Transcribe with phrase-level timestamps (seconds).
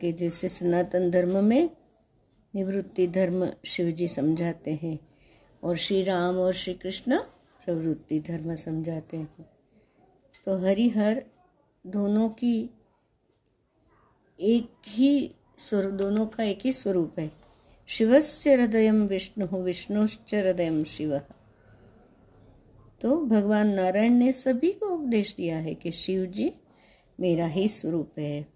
[0.00, 1.70] कि जैसे सनातन धर्म में
[2.54, 4.98] निवृत्ति धर्म शिव जी समझाते हैं
[5.64, 7.18] और श्री राम और श्री कृष्ण
[7.64, 9.50] प्रवृत्ति धर्म समझाते हैं।
[10.44, 11.24] तो हरिहर
[11.86, 12.70] दोनों की
[14.40, 17.32] एक ही स्वरूप, दोनों का एक ही स्वरूप है।
[17.86, 21.18] शिवस्य हृदय विष्णु, विष्णुश्च हृदय शिव।
[23.00, 26.52] तो भगवान नारायण ने सभी को उपदेश दिया है कि शिव जी
[27.20, 28.55] मेरा ही स्वरूप है।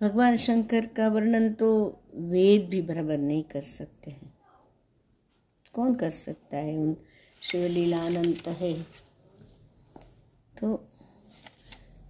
[0.00, 4.34] भगवान शंकर का वर्णन तो वेद भी बराबर नहीं कर सकते हैं।
[5.72, 6.96] कौन कर सकता है उन
[7.42, 8.82] शिवलीला अनंत है?
[10.60, 10.88] तो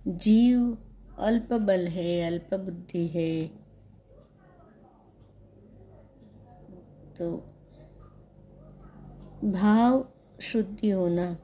[0.08, 0.78] जीव
[1.18, 3.46] अल्प बल है, अल्प बुद्धि है।
[7.14, 7.36] तो
[9.44, 10.08] भाव
[10.40, 11.36] शुद्धि होना,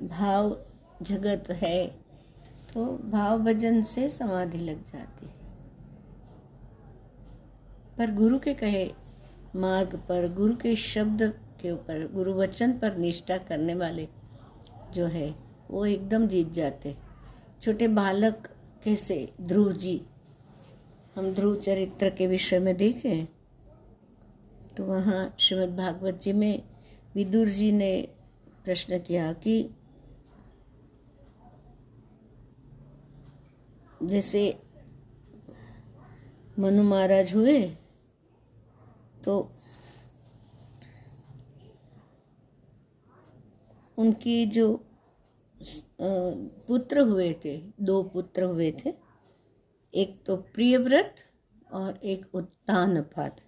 [0.00, 0.66] भाव
[1.02, 1.99] जगत है।
[2.74, 5.38] तो भाव भजन से समाधि लग जाती है।
[7.98, 8.84] पर गुरु के कहे
[9.56, 11.22] मार्ग पर, गुरु के शब्द
[11.60, 14.08] के ऊपर, गुरु वचन पर निष्ठा करने वाले
[14.94, 15.34] जो है,
[15.70, 16.96] वो एकदम जीत जाते
[17.62, 18.48] छोटे बालक
[18.84, 20.00] कैसे ध्रुव जी,
[21.16, 23.26] हम ध्रुव चरित्र के विषय में देखें
[24.76, 26.62] तो वहाँ श्रीमद् भागवत जी में
[27.14, 28.08] विदुर जी ने
[28.64, 29.62] प्रश्न किया कि
[34.00, 34.42] जैसे
[36.58, 37.60] मनु महाराज हुए
[39.24, 39.40] तो
[43.98, 44.66] उनकी जो
[46.00, 48.92] पुत्र हुए थे, दो पुत्र हुए थे,
[49.94, 51.14] एक तो प्रियव्रत
[51.72, 53.40] और एक उत्तानपाद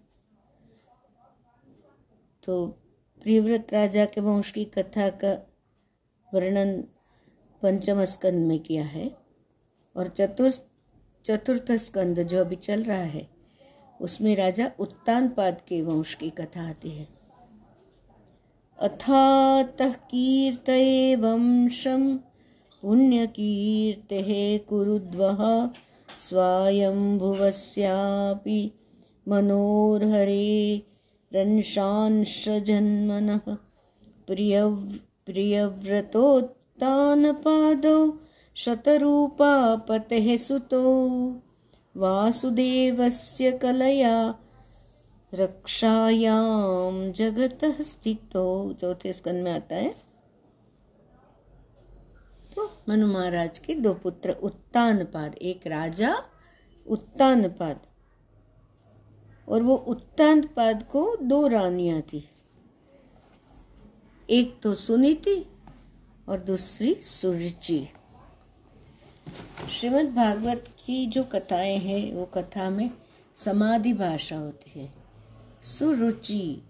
[2.44, 2.66] तो
[3.22, 5.32] प्रियव्रत राजा के वंश की कथा का
[6.32, 6.80] वर्णन
[7.62, 9.10] पंचम स्कंद में किया है।
[9.96, 10.62] और चतुर्थ
[11.24, 13.28] चतुर्थ स्कंद जो अभी चल रहा है,
[14.00, 17.08] उसमें राजा उत्तानपाद के वंश की कथा आती है।
[18.78, 22.18] अथातः कीर्तये वंशं
[22.82, 25.70] पुण्यकीर्तेः कुरुद्वः,
[26.20, 28.72] स्वायम्भुवस्यापि
[29.28, 30.82] मनोर्हरे
[31.34, 33.56] रंशांशजन्मनः,
[34.26, 38.12] प्रियव, प्रियव्रतोत्तानपादौ
[38.56, 41.02] शतरूपापतेः सुतो
[41.96, 44.34] वासुदेवस्य कलया
[45.34, 49.94] रक्षायाम जगत स्थितो। चौथे स्कंद में आता है।
[52.54, 56.16] तो मनु महाराज के दो पुत्र उत्तानपाद, एक राजा,
[56.88, 57.80] उत्तानपाद।
[59.48, 62.28] और वो उत्तानपाद को दो रानियाँ थी।
[64.30, 65.46] एक तो सुनीति
[66.28, 67.88] और दूसरी सुरुचि।
[69.70, 72.90] श्रीमद् भागवत की जो कथाएँ हैं, वो कथा में
[73.36, 74.92] समाधि भाषा होती है।
[75.62, 76.62] सुरुचि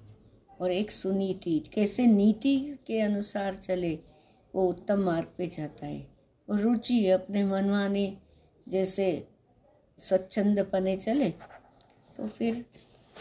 [0.60, 3.98] और एक सुनीति, कैसे नीति के अनुसार चले,
[4.54, 6.08] वो उत्तम मार्ग पे जाता है।
[6.50, 8.16] और रुचि अपने मनमाने,
[8.68, 9.28] जैसे
[9.98, 11.30] स्वच्छंद पने चले
[12.16, 12.64] तो फिर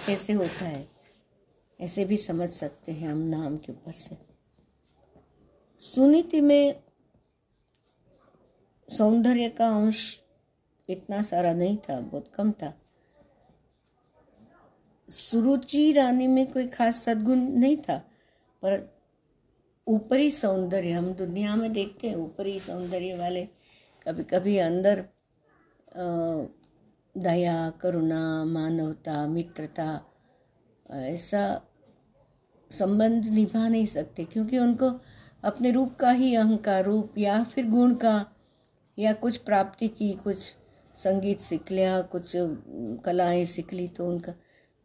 [0.08, 0.88] कैसे होता है?
[1.82, 4.18] ऐसे भी समझ सकते हैं हम नाम के ऊपर से।
[5.80, 6.84] सुनीति में
[8.92, 10.20] सौंदर्य का अंश
[10.90, 12.74] इतना सारा नहीं था, बहुत कम था।
[15.10, 17.98] सुरुचि रानी में कोई खास सद्गुण नहीं था,
[18.64, 18.90] पर
[19.88, 23.48] ऊपरी सौंदर्य, हम दुनिया में देखते हैं, ऊपरी सौंदर्य वाले
[24.06, 25.04] कभी कभी अंदर
[27.16, 29.90] दया, करुणा, मानवता, मित्रता
[30.86, 31.62] ऐसा
[32.72, 34.92] संबंध निभा नहीं सकते, क्योंकि उनको
[35.44, 38.31] अपने रूप का ही अहंकार, रूप या फिर गुण का
[39.02, 40.38] या कुछ प्राप्ति की, कुछ
[40.96, 42.34] संगीत सीख लिया, कुछ
[43.06, 44.34] कलाएँ सीख ली तो उनका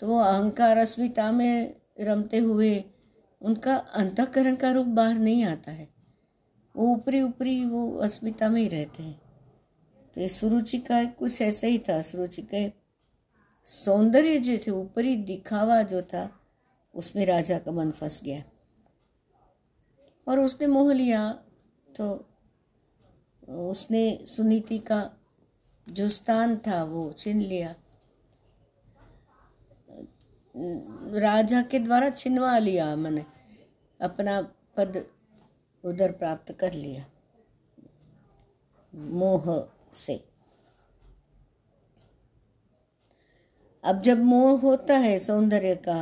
[0.01, 2.85] तो वो अहंकार अस्मिता में रमते हुए
[3.43, 5.89] उनका अंतकरण का रूप बाहर नहीं आता है।
[6.77, 9.21] वो ऊपरी ऊपरी वो अस्मिता में ही रहते हैं।
[10.15, 12.73] तो ये सुरुचि का कुछ ऐसा ही था। सुरुचि के
[13.65, 16.41] सौंदर्य जो थे, ऊपरी दिखावा जो था,
[16.95, 18.43] उसमें राजा का मन फंस गया।
[20.29, 21.33] और उसने मोह लिया
[21.97, 22.36] तो
[23.49, 25.01] उसने सुनीति का
[25.87, 27.75] जो स्थान था, वो छीन लिया।
[31.21, 33.25] राजा के द्वारा छिनवा लिया मैंने,
[34.01, 34.41] अपना
[34.77, 35.05] पद
[35.85, 37.05] उधर प्राप्त कर लिया,
[38.93, 39.45] मोह
[39.95, 40.21] से।
[43.85, 45.99] अब जब मोह होता है सौंदर्य का,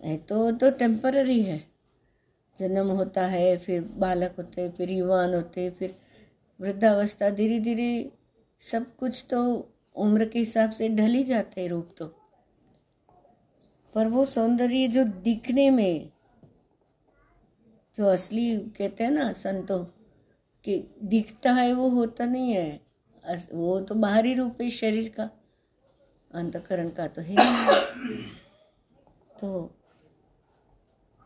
[0.00, 1.58] है तो तो टेम्पररी है।
[2.58, 5.94] जन्म होता है, फिर बालक होते, फिर युवान होते, फिर
[6.60, 8.10] वृद्धावस्था धीरे धीरे
[8.62, 9.40] सब कुछ तो
[9.96, 12.06] उम्र के हिसाब से ढल ही जाते हैं रूप तो।
[13.94, 16.10] पर वो सौंदर्य जो दिखने में,
[17.94, 19.84] जो असली कहते हैं ना संतों,
[20.64, 22.80] कि दिखता है वो होता नहीं है।
[23.52, 25.28] वो तो बाहरी रूप है शरीर का,
[26.30, 27.34] अंतकरण का तो है
[29.40, 29.48] तो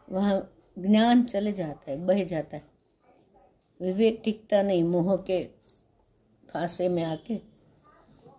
[0.09, 0.41] वहाँ
[0.79, 2.76] ज्ञान चले जाता है, बह जाता है।
[3.81, 5.45] विवेक टिकता नहीं, मोह के
[6.51, 7.37] फांसे में आके।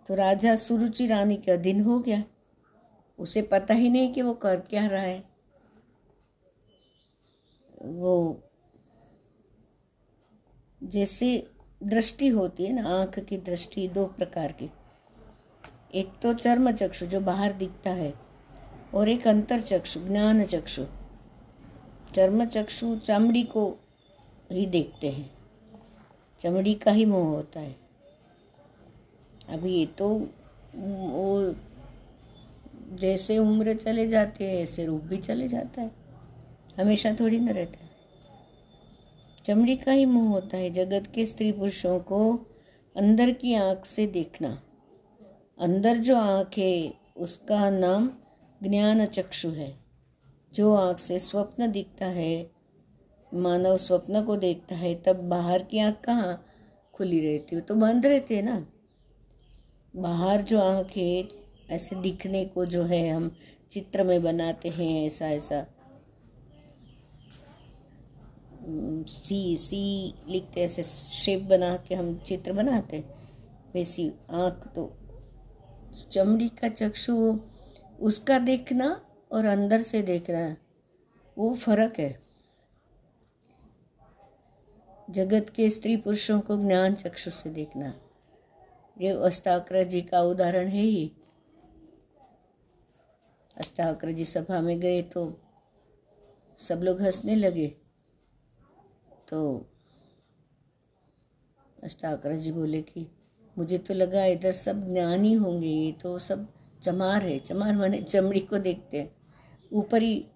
[0.08, 2.24] तो राजा सुरुचि रानी का दिन हो गया।
[3.20, 5.30] उसे पता ही नहीं कि वो कर क्या रहा है।
[7.82, 8.44] वो
[10.84, 11.52] जैसे
[11.84, 14.72] दृष्टि होती है ना, आँख की दृष्टि, दो प्रकार की।
[15.96, 18.14] एक तो चर्म चक्षु जो बाहर दिखता है,
[18.94, 20.86] और एक अंतर चक्षु, ज्ञान चक्षु।
[22.16, 23.78] चर्म चक्षु चमड़ी को
[24.52, 25.38] ही देखते हैं।
[26.40, 27.76] चमड़ी का ही मोह होता है।
[29.50, 30.10] अभी ये तो
[30.76, 31.56] वो
[32.94, 35.92] जैसे उम्र चले जाते हैं, ऐसे रूप भी चले जाता है।
[36.80, 37.90] हमेशा थोड़ी न रहता है।
[39.46, 42.40] चमड़ी का ही मुँह होता है। जगत के स्त्री पुरुषों को
[42.98, 44.62] अंदर की आँख से देखना।
[45.60, 48.10] अंदर जो आँख है, उसका नाम
[48.64, 49.78] ज्ञान चक्षु है।
[50.54, 52.57] जो आँख से स्वप्न दिखता है
[53.32, 56.46] मानव स्वप्न को देखता है, तब बाहर की आँख कहाँ
[56.94, 57.62] खुली रहती है?
[57.62, 58.68] तो बंद रहती है ना।
[59.96, 61.28] बाहर जो आँख है
[61.70, 63.36] ऐसे दिखने को जो है, हम
[63.72, 65.66] चित्र में बनाते हैं, ऐसा ऐसा।
[69.08, 73.04] सी सी लिखते ऐसे शेप बना के हम चित्र बनाते
[73.74, 74.92] वैसी आँख तो
[76.12, 77.40] चमड़ी का चक्षु,
[78.00, 79.02] उसका देखना
[79.32, 80.56] और अंदर से देखना,
[81.38, 82.27] वो फ़र्क है।
[85.10, 87.94] जगत के स्त्री पुरुषों को ज्ञान चक्षु से देखना।
[89.02, 91.12] ये अष्टावक्र जी का उदाहरण है ही
[93.58, 95.42] अष्टावक्र जी सभा में गए तो
[96.58, 97.68] सब लोग हंसने लगे।
[99.30, 99.70] तो
[101.84, 103.08] अष्टावक्र जी बोले कि,
[103.58, 106.48] मुझे तो लगा इधर सब ज्ञानी होंगे, ये तो सब
[106.84, 109.16] चमार है। चमार माने चमड़ी को देखते हैं।
[109.74, 110.28] ऊपरी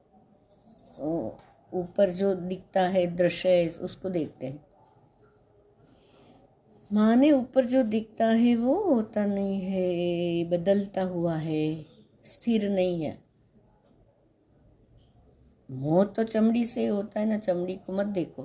[1.74, 4.66] ऊपर जो दिखता है दृश्य उसको देखते हैं।
[6.94, 11.86] माने ऊपर जो दिखता है, वो होता नहीं है, बदलता हुआ है,
[12.26, 13.24] स्थिर नहीं है।
[15.72, 18.44] मोह तो चमड़ी से होता है ना, चमड़ी को मत देखो।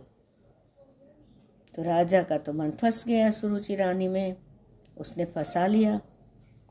[1.74, 4.36] तो राजा का तो मन फंस गया सुरुचि रानी में।
[4.98, 6.00] उसने फंसा लिया,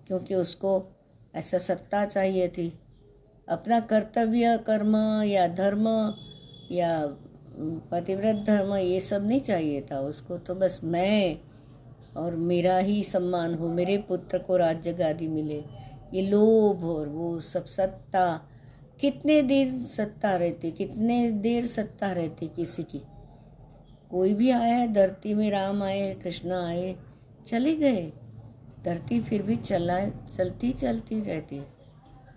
[0.08, 0.86] क्योंकि उसको
[1.36, 2.80] ऐसा सत्ता चाहिए थी।
[3.50, 5.86] अपना कर्तव्य, कर्म या धर्म
[6.72, 7.08] या
[7.92, 11.40] पतिव्रत धर्म ये सब नहीं चाहिए था उसको तो बस मैं
[12.18, 15.64] और मेरा ही सम्मान हो, मेरे पुत्र को राज्य गादी मिले।
[16.14, 18.50] ये लोभ और वो सब सत्ता,
[19.00, 23.02] कितने देर सत्ता रहती, कितने देर सत्ता रहती किसी की?
[24.12, 26.96] कोई भी आया, धरती में राम आए, कृष्ण आए,
[27.48, 28.14] चले गए।
[28.86, 31.62] धरती फिर भी चला चलती चलती रहती।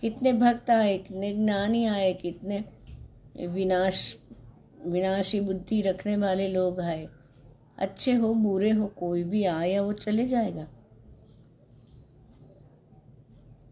[0.01, 2.65] कितने भक्त आए, कितने ज्ञानी आए, कितने
[3.47, 4.17] विनाश,
[4.87, 7.09] विनाशी बुद्धि रखने वाले लोग आए।
[7.79, 10.67] अच्छे हो, बुरे हो, कोई भी आया वो चले जाएगा।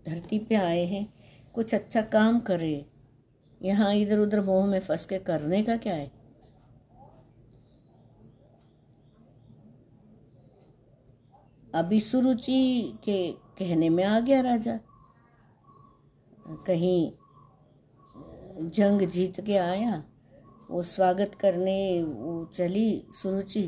[0.07, 1.13] धरती पे आए हैं,
[1.55, 2.87] कुछ अच्छा काम करे।
[3.63, 6.13] यहाँ इधर उधर मोह में फंस के करने का क्या है?
[11.75, 14.81] अभी सुरुचि के कहने में आ गया राजा।
[16.67, 17.13] कहीं
[18.57, 20.05] जंग जीत के आया,
[20.71, 23.63] वो स्वागत करने वो चली सुरुचि।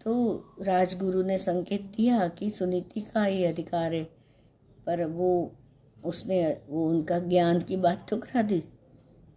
[0.00, 0.14] तो
[0.62, 4.02] राजगुरु ने संकेत दिया कि सुनीति का ही अधिकार है,
[4.86, 5.52] पर वो,
[6.04, 8.62] उसने वो उनका ज्ञान की बात ठुकरा दी।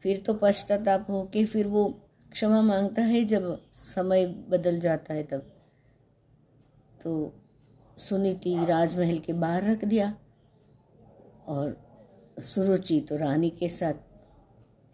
[0.04, 1.88] फिर तो पश्चाताप हो के फिर वो
[2.32, 5.48] क्षमा माँगता है जब समय बदल जाता है तब।
[7.04, 7.34] तो
[7.98, 10.14] सुनीति राजमहल के बाहर रख दिया,
[11.48, 11.78] और
[12.40, 14.07] सुरुचि तो रानी के साथ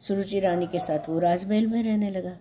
[0.07, 2.37] सुरुचि रानी के साथ वो राजमहल में रहने लगा।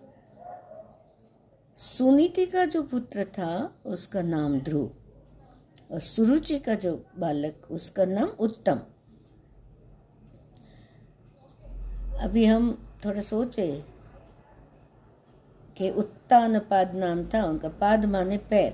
[1.75, 4.91] सुनीति का जो पुत्र था, उसका नाम ध्रुव
[5.93, 8.81] और सुरुचि का जो बालक, उसका नाम उत्तम।
[12.21, 13.85] अभी हम थोड़ा सोचे
[15.77, 18.73] कि उत्तान पाद नाम था, उनका पाद माने पैर।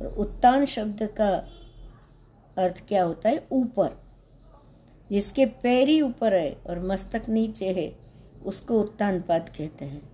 [0.00, 1.30] और उत्तान शब्द का
[2.58, 3.46] अर्थ क्या होता है?
[3.52, 4.09] ऊपर।
[5.10, 7.98] जिसके पैर ही ऊपर है और मस्तक नीचे है,
[8.44, 10.12] उसको उत्तानपाद कहते हैं।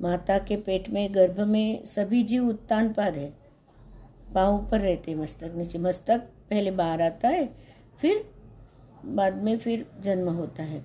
[0.00, 3.34] माता के पेट में, गर्भ में सभी जीव उत्तान पाद है।
[4.34, 7.54] पाँव ऊपर रहते हैं, मस्तक नीचे। मस्तक पहले बाहर आता है,
[8.00, 8.30] फिर
[9.04, 10.84] बाद में फिर जन्म होता है।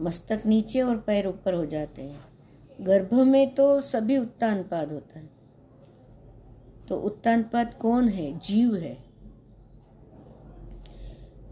[0.00, 2.20] मस्तक नीचे और पैर ऊपर हो जाते हैं।
[2.80, 5.30] गर्भ में तो सभी उत्तानपाद होता है।
[6.88, 8.38] तो उत्तानपाद कौन है?
[8.38, 9.07] जीव है।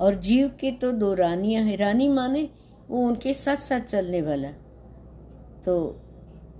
[0.00, 2.49] और जीव के तो दो रानियाँ हैं। रानी माने
[2.91, 4.50] वो उनके साथ साथ चलने वाला।
[5.65, 6.03] तो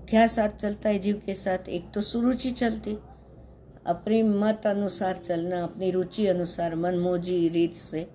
[0.09, 1.69] क्या साथ चलता है जीव के साथ?
[1.69, 2.97] एक तो सुरुचि चलती।
[3.85, 8.07] अपने मत अनुसार चलना, अपनी रुचि अनुसार मन मोजी रीत से।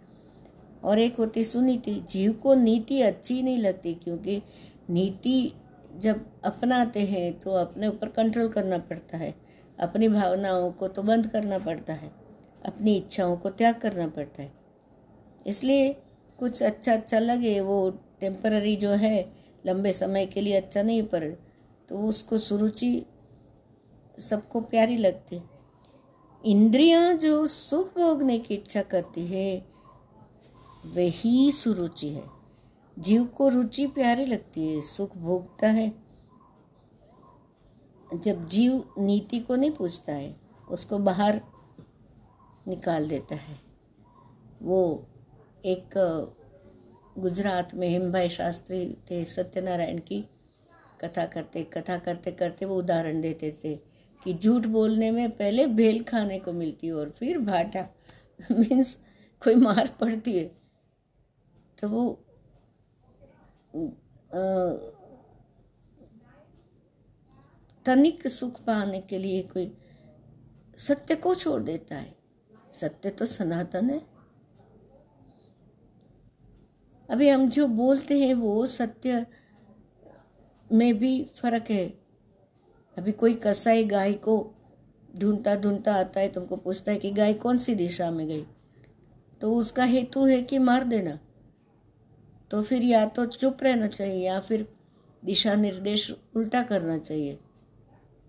[0.84, 4.42] और एक होती सुनीति। जीव को नीति अच्छी नहीं लगती क्योंकि
[4.90, 5.52] नीति
[5.98, 9.34] जब अपनाते हैं तो अपने ऊपर कंट्रोल करना पड़ता है।
[9.80, 12.10] अपनी भावनाओं को तो बंद करना पड़ता है।
[12.66, 14.61] अपनी इच्छाओं को त्याग करना पड़ता है।
[15.46, 16.02] इसलिए
[16.38, 19.32] कुछ अच्छा अच्छा लगे, वो टेम्पररी जो है,
[19.66, 21.38] लंबे समय के लिए अच्छा नहीं, पर
[21.88, 23.06] तो उसको सुरुचि
[24.18, 25.42] सबको प्यारी लगती।
[26.46, 29.66] इंद्रियाँ जो सुख भोगने की इच्छा करती है,
[30.86, 32.24] वही सुरुचि है।
[32.98, 35.92] जीव को रुचि प्यारी लगती है, सुख भोगता है।
[38.14, 40.36] जब जीव नीति को नहीं पूछता है,
[40.70, 41.40] उसको बाहर
[42.68, 43.60] निकाल देता है।
[44.62, 45.08] वो
[45.64, 45.94] एक
[47.18, 50.20] गुजरात में हिमभाई शास्त्री थे, सत्यनारायण की
[51.00, 53.74] कथा करते कथा करते करते वो उदाहरण देते थे
[54.20, 57.86] कि झूठ बोलने में पहले भेल खाने को मिलती है और फिर भाटा।
[58.50, 58.94] मीन्स
[59.42, 60.44] कोई मार पड़ती है।
[61.78, 62.24] तो वो
[67.86, 69.72] तनिक सुख पाने के लिए कोई
[70.78, 72.14] सत्य को छोड़ देता है।
[72.72, 74.11] सत्य तो सनातन है।
[77.08, 79.26] अभी हम जो बोलते हैं वो सत्य
[80.72, 81.86] में भी फ़र्क है।
[82.96, 84.54] अभी कोई कसाई गाय को
[85.18, 88.46] ढूंढता ढूंढता आता है, तुमको पूछता है कि गाय कौन सी दिशा में गई?
[89.40, 91.18] तो उसका हेतु है कि मार देना।
[92.50, 94.66] तो फिर या तो चुप रहना चाहिए या फिर
[95.24, 97.38] दिशा निर्देश उल्टा करना चाहिए,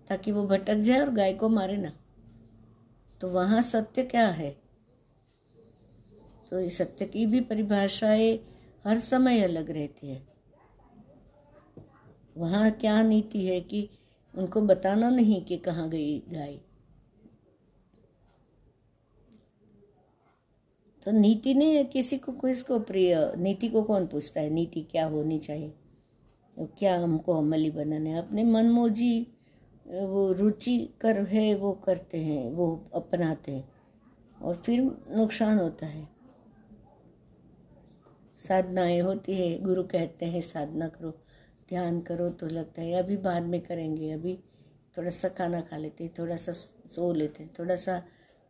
[0.08, 1.92] ताकि वो भटक जाए और गाय को मारे ना।
[3.20, 4.56] तो वहाँ सत्य क्या है?
[6.50, 8.53] तो इस सत्य की भी परिभाषाएँ
[8.84, 10.26] हर समय अलग रहती है।
[12.36, 13.90] वहाँ क्या नीति है कि
[14.34, 16.60] उनको बताना नहीं कि कहाँ गई गाय?
[21.04, 23.32] तो नीति ने किसी को, किसको प्रिय?
[23.36, 24.50] नीति को कौन पूछता है?
[24.50, 25.68] नीति क्या होनी चाहिए?
[26.56, 28.16] तो क्या हमको अमली बनाना है?
[28.16, 29.26] अपने मनमोजी,
[29.88, 33.72] वो रुचि कर है, वो करते हैं, वो अपनाते हैं।
[34.42, 36.13] और फिर नुकसान होता है।
[38.44, 41.10] साधनाएँ होती है, गुरु कहते हैं, साधना करो,
[41.68, 44.38] ध्यान करो तो लगता है, अभी बाद में करेंगे, अभी
[44.94, 48.02] थोड़ा सा खाना खा लेते हैं, थोड़ा सा सो लेते हैं, थोड़ा सा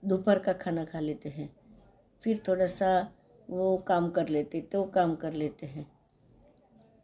[0.02, 1.48] दोपहर का खाना खा लेते हैं,
[2.24, 2.88] फिर थोड़ा सा
[3.48, 5.86] वो काम कर लेते तो काम कर लेते हैं।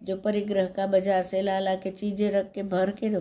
[0.00, 3.20] जो परिग्रह का बाज़ार से ला ला के चीज़ें रख के भर के दो,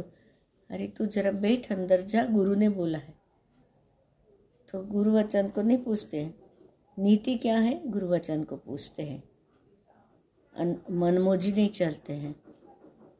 [0.69, 3.17] अरे तू जरा बैठ अंदर जा, गुरु ने बोला है।
[4.69, 6.33] तो गुरु वचन को नहीं पूछते हैं।
[6.97, 7.81] नीति क्या है?
[7.87, 9.23] गुरु वचन को पूछते हैं।
[10.91, 12.43] मनमोजी नहीं चलते हैं।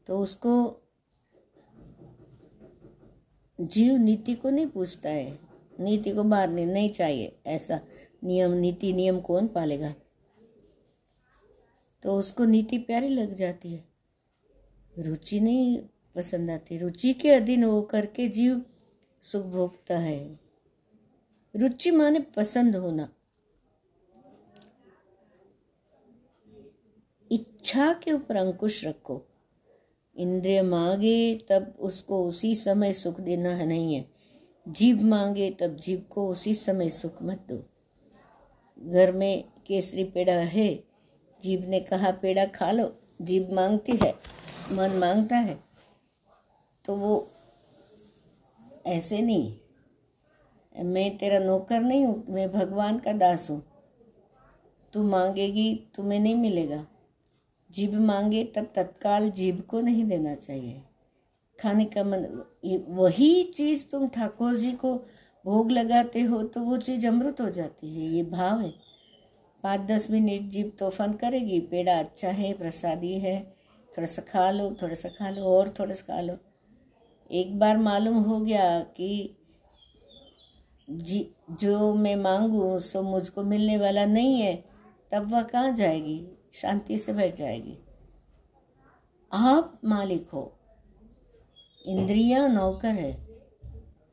[0.07, 0.81] तो उसको
[3.62, 5.39] जीव नीति को नहीं पूछता है।
[5.79, 7.79] नीति को मारने नहीं चाहिए, ऐसा
[8.24, 9.95] नियम, नीति, नियम कौन पालेगा?
[12.03, 13.86] तो उसको नीति प्यारी लग जाती है।
[15.00, 15.79] रुचि नहीं
[16.15, 18.65] पसंद आती। रुचि के अधीन होकर करके जीव
[19.21, 20.39] सुख भोगता है।
[21.55, 23.09] रुचि माने पसंद होना।
[27.31, 29.25] इच्छा के ऊपर अंकुश रखो।
[30.15, 34.05] इंद्रिय मांगे, तब उसको उसी समय सुख देना है, नहीं है।
[34.67, 37.63] जीभ मांगे, तब जीव को उसी समय सुख मत दो।
[38.91, 40.83] घर में केसरी पेड़ा है,
[41.43, 44.13] जीव ने कहा, पेड़ा खा लो जीभ मांगती है,
[44.71, 45.57] मन माँगता है।
[46.86, 47.31] तो वो
[48.86, 49.53] ऐसे नहीं,
[50.75, 53.63] मैं तेरा नौकर नहीं हूँ, मैं भगवान का दास हूँ।
[54.93, 56.86] तू मांगेगी, तुम्हें नहीं मिलेगा।
[57.69, 60.81] जीभ मांगे तब तत्काल जीभ को नहीं देना चाहिए।
[61.59, 62.43] खाने का मन
[62.89, 64.93] वही चीज़ तुम ठाकुर जी को
[65.45, 68.73] भोग लगाते हो तो वो चीज़ अमृत हो जाती है, ये भाव है।
[69.63, 73.39] पाँच दस मिनट जीभ तोफान करेगी, पेड़ा अच्छा है, प्रसादी है,
[73.97, 76.38] थोड़ा सा खा लो, थोड़ा सा खा लो, और थोड़ा सा खा लो।
[77.31, 79.35] एक बार मालूम हो गया कि
[80.89, 84.55] जी, जो मैं मांगू, सो मुझको मिलने वाला नहीं है,
[85.11, 86.19] तब वह कहाँ जाएगी?
[86.61, 87.77] शांति से बैठ जाएगी।
[89.33, 90.59] आप मालिक हो।
[91.85, 93.27] इंद्रिया नौकर है।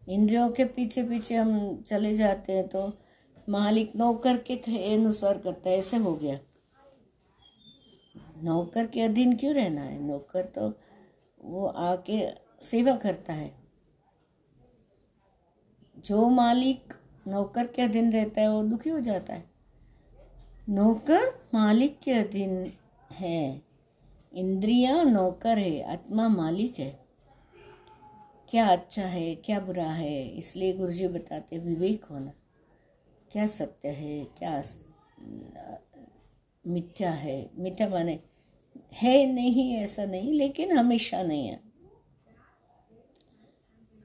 [0.08, 2.92] इंद्रियों के पीछे पीछे हम चले जाते हैं तो
[3.48, 4.56] मालिक नौकर के
[4.94, 6.38] अनुसार करता है। ऐसे हो गया।
[8.42, 10.02] नौकर के अधीन क्यों रहना है?
[10.02, 10.72] नौकर तो
[11.44, 12.30] वो आके
[12.66, 13.54] सेवा करता है।
[15.98, 16.94] जो मालिक
[17.28, 19.55] नौकर के अधीन रहता है, वो दुखी हो जाता है।
[20.68, 22.73] नौकर मालिक के अधीन
[23.12, 23.62] है।
[24.32, 27.06] इंद्रिया नौकर है, आत्मा मालिक है।
[28.49, 32.32] क्या अच्छा है, क्या बुरा है, इसलिए गुरु जी बताते विवेक होना।
[33.32, 34.64] क्या सत्य है, क्या
[36.66, 38.20] मिथ्या है। मिथ्या माने
[38.92, 41.61] है नहीं, ऐसा नहीं, लेकिन हमेशा नहीं है।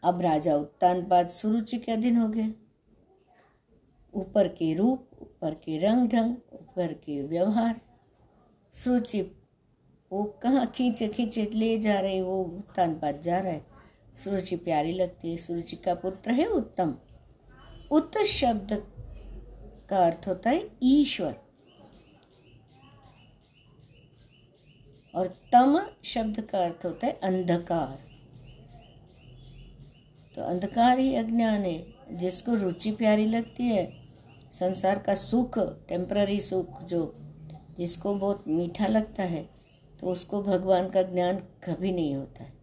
[0.03, 2.53] अब राजा उत्तानपाद सुरुचि के अधीन हो गए।
[4.13, 6.35] ऊपर के रूप, ऊपर के रंग ढंग
[6.71, 7.81] ऊपर के व्यवहार
[8.73, 9.21] सुरुचि
[10.11, 13.65] वो कहाँ खींचे खींचे, ले जा रहे वो उत्तानपाद जा रहा है।
[14.17, 16.95] सुरुचि प्यारी लगती है सुरुचि का पुत्र है उत्तम।
[17.91, 18.87] उत्त शब्द
[19.89, 21.35] का अर्थ होता है ईश्वर।
[25.15, 27.99] और तम शब्द का अर्थ होता है अंधकार।
[30.35, 34.00] तो अंधकार ही अज्ञान है, जिसको रुचि प्यारी लगती है
[34.51, 35.57] संसार का सुख
[35.89, 37.15] टेम्पररी सुख जो
[37.77, 39.49] जिसको बहुत मीठा लगता है
[39.99, 42.53] तो उसको भगवान का ज्ञान कभी नहीं होता है।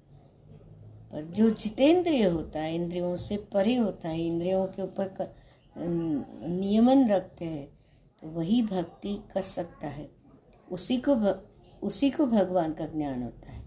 [1.12, 5.34] पर जो जितेंद्रिय होता है इंद्रियों से परे होता है इंद्रियों के ऊपर
[5.78, 7.66] नियमन रखते हैं
[8.22, 10.08] तो वही भक्ति कर सकता है।
[10.70, 11.40] उसी को भ,
[11.82, 13.64] उसी को भगवान का ज्ञान होता है।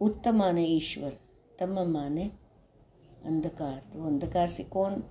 [0.00, 1.16] उत्तम माने ईश्वर
[1.58, 2.30] तम माने
[3.26, 5.02] अंधकार। तो अंधकार से कौन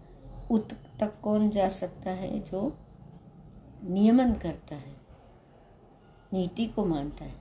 [0.52, 2.78] उत तक कौन जा सकता है जो
[3.84, 4.96] नियमन करता है,
[6.34, 7.36] नीति को मानता है,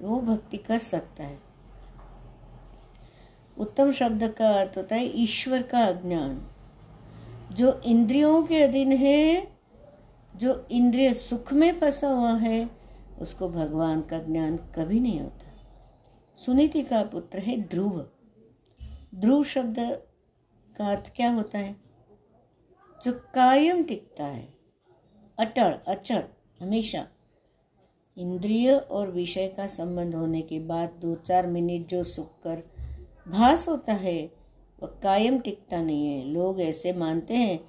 [0.00, 1.38] वो भक्ति कर सकता है।
[3.58, 6.50] उत्तम शब्द का अर्थ होता है ईश्वर का अज्ञान।
[7.52, 9.48] जो इंद्रियों के अधीन है,
[10.36, 12.70] जो इंद्रिय सुख में फंसा हुआ है,
[13.20, 15.52] उसको भगवान का ज्ञान कभी नहीं होता।
[16.36, 18.08] सुनीति का पुत्र है ध्रुव।
[19.14, 20.02] ध्रुव शब्द
[20.76, 21.87] का अर्थ क्या होता है?
[23.04, 24.48] जो कायम टिकता है।
[25.38, 26.22] अटल, अचल,
[26.60, 27.08] हमेशा।
[28.18, 32.62] इंद्रिय और विषय का संबंध होने के बाद दो चार मिनट जो सुख कर
[33.28, 34.32] भास होता है,
[34.82, 37.60] वह कायम टिकता नहीं है। लोग ऐसे मानते हैं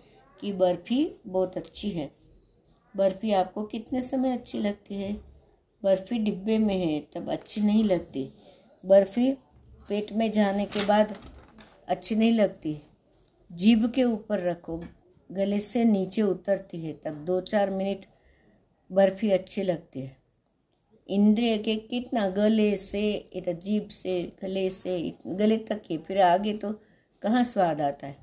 [0.41, 2.11] कि बर्फ़ी बहुत अच्छी है।
[2.97, 5.13] बर्फ़ी आपको कितने समय अच्छी लगती है?
[5.83, 8.33] बर्फ़ी डिब्बे में है, तब अच्छी नहीं लगती।
[8.85, 9.33] बर्फ़ी
[9.89, 11.17] पेट में जाने के बाद
[11.87, 12.81] अच्छी नहीं लगती।
[13.51, 14.83] जीभ के ऊपर रखो।
[15.29, 18.05] गले से नीचे उतरती है, तब दो चार मिनट
[18.89, 20.17] बर्फ़ी अच्छी लगती है।
[21.09, 26.53] इंद्रिय के कितना गले से इधर जीभ से, गले से गले तक के फिर आगे
[26.53, 26.71] तो
[27.21, 28.17] कहाँ स्वाद आता है?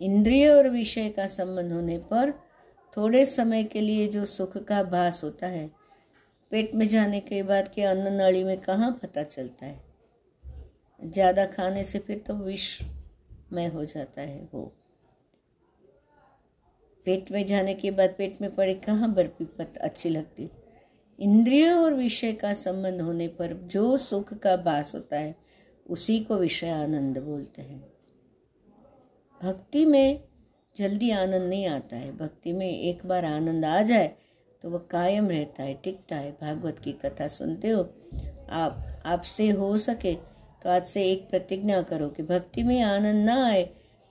[0.00, 2.30] इंद्रिय और विषय का संबंध होने पर
[2.96, 5.66] थोड़े समय के लिए जो सुख का भास होता है,
[6.52, 9.80] पेट में जाने के बाद के अन्न नली में कहाँ पता चलता है?
[11.00, 12.80] ज़्यादा खाने से फिर तो विष
[13.52, 14.72] में हो जाता है वो।
[17.06, 20.50] पेट में जाने के बाद पेट में पड़े कहाँ बर्फ़ी पत अच्छी लगती?
[21.18, 25.34] इंद्रिय और विषय का संबंध होने पर जो सुख का भास होता है,
[25.86, 27.80] उसी को विषय आनंद बोलते हैं।
[29.40, 30.20] भक्ति में
[30.76, 34.12] जल्दी आनंद नहीं आता है। भक्ति में एक बार आनंद आ जाए
[34.62, 37.82] तो वह कायम रहता है, टिकता है। भागवत की कथा सुनते हो,
[38.50, 40.14] आप, आपसे हो सके
[40.62, 43.62] तो आज से एक प्रतिज्ञा करो कि भक्ति में आनंद ना आए,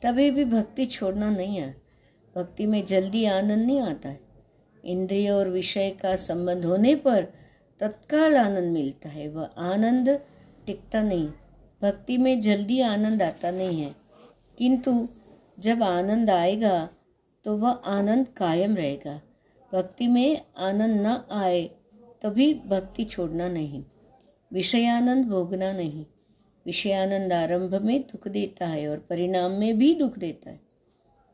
[0.01, 1.75] तभी भी भक्ति छोड़ना नहीं है।
[2.37, 4.19] भक्ति में जल्दी आनंद नहीं आता है।
[4.85, 7.23] इंद्रिय और विषय का संबंध होने पर
[7.79, 10.09] तत्काल आनंद मिलता है। वह आनंद
[10.65, 11.27] टिकता नहीं।
[11.81, 13.95] भक्ति में जल्दी आनंद आता नहीं है।
[14.57, 15.07] किंतु
[15.59, 16.89] जब आनंद आएगा
[17.43, 19.21] तो वह आनंद कायम रहेगा।
[19.73, 21.69] भक्ति में आनंद न आए,
[22.21, 23.83] तभी भक्ति छोड़ना नहीं।
[24.53, 26.05] विषयानंद भोगना नहीं।
[26.65, 30.66] विषयानंद आरंभ में दुख देता है और परिणाम में भी दुख देता है।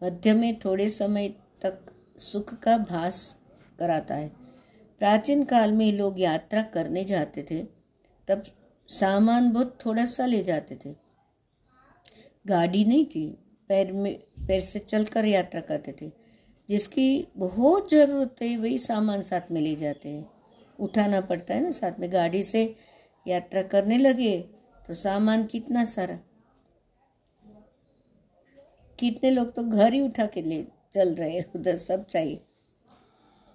[0.04, 1.28] मध्य में थोड़े समय
[1.62, 1.86] तक
[2.20, 3.36] सुख का भास
[3.80, 4.28] कराता है।
[5.02, 7.62] प्राचीन काल में लोग यात्रा करने जाते थे,
[8.28, 8.44] तब
[8.90, 10.96] सामान बहुत थोड़ा सा ले जाते थे।
[12.46, 13.26] गाड़ी नहीं थी,
[13.70, 14.14] पैर में,
[14.48, 16.12] पैर से चलकर यात्रा करते थे,
[16.70, 20.30] जिसकी बहुत ज़रूरत है वही सामान साथ में ले जाते हैं।
[20.80, 22.76] उठाना पड़ता है ना साथ में, गाड़ी से
[23.26, 24.38] यात्रा करने लगे
[24.88, 26.20] तो सामान कितना सारा
[29.00, 32.40] कितने लोग तो घर ही उठा के ले चल रहे हैं, उधर सब चाहिए।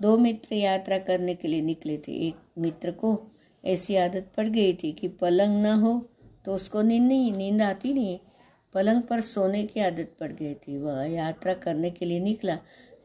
[0.03, 3.31] दो मित्र यात्रा करने के लिए निकले थे। एक मित्र को
[3.65, 6.11] ऐसी आदत पड़ गई थी कि पलंग ना हो
[6.45, 8.19] तो उसको नींद नहीं, नींद आती नहीं।
[8.75, 12.59] पलंग पर सोने की आदत पड़ गई थी। वह यात्रा करने के लिए निकला,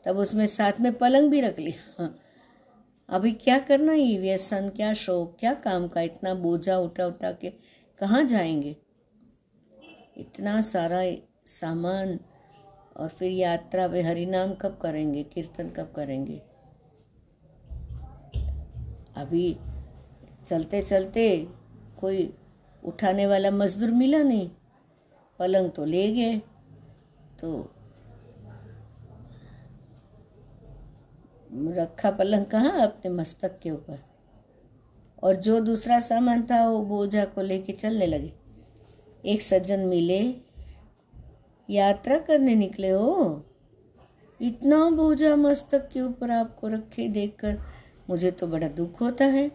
[0.05, 2.15] तब उसमें साथ में पलंग भी रख लिया।
[3.09, 4.17] अभी क्या करना ही?
[4.17, 6.01] व्यसन क्या शौक, क्या काम का?
[6.01, 7.49] इतना बोझा उठा उठा के
[7.99, 8.75] कहाँ जाएँगे?
[10.17, 11.01] इतना सारा
[11.47, 12.19] सामान
[12.97, 16.41] और फिर यात्रा वे हरिनाम कब करेंगे, कीर्तन कब करेंगे?
[19.15, 19.57] अभी
[20.47, 21.25] चलते चलते
[21.99, 22.33] कोई
[22.83, 24.49] उठाने वाला मजदूर मिला नहीं,
[25.39, 26.37] पलंग तो ले गए
[27.41, 27.51] तो
[31.73, 33.99] रखा पलंग कहाँ अपने मस्तक के ऊपर?
[35.23, 38.33] और जो दूसरा सामान था वो बोझा को लेके चलने लगे।
[39.25, 40.21] एक सज्जन मिले
[41.69, 43.43] यात्रा करने निकले हो?
[44.39, 47.57] इतना बोझा मस्तक के ऊपर आपको रखे देखकर
[48.09, 49.51] मुझे तो बड़ा दुख होता है।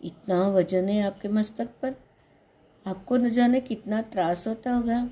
[0.00, 1.94] इतना वज़न है आपके मस्तक पर।
[2.86, 5.08] आपको न जाने कितना त्रास होता होगा।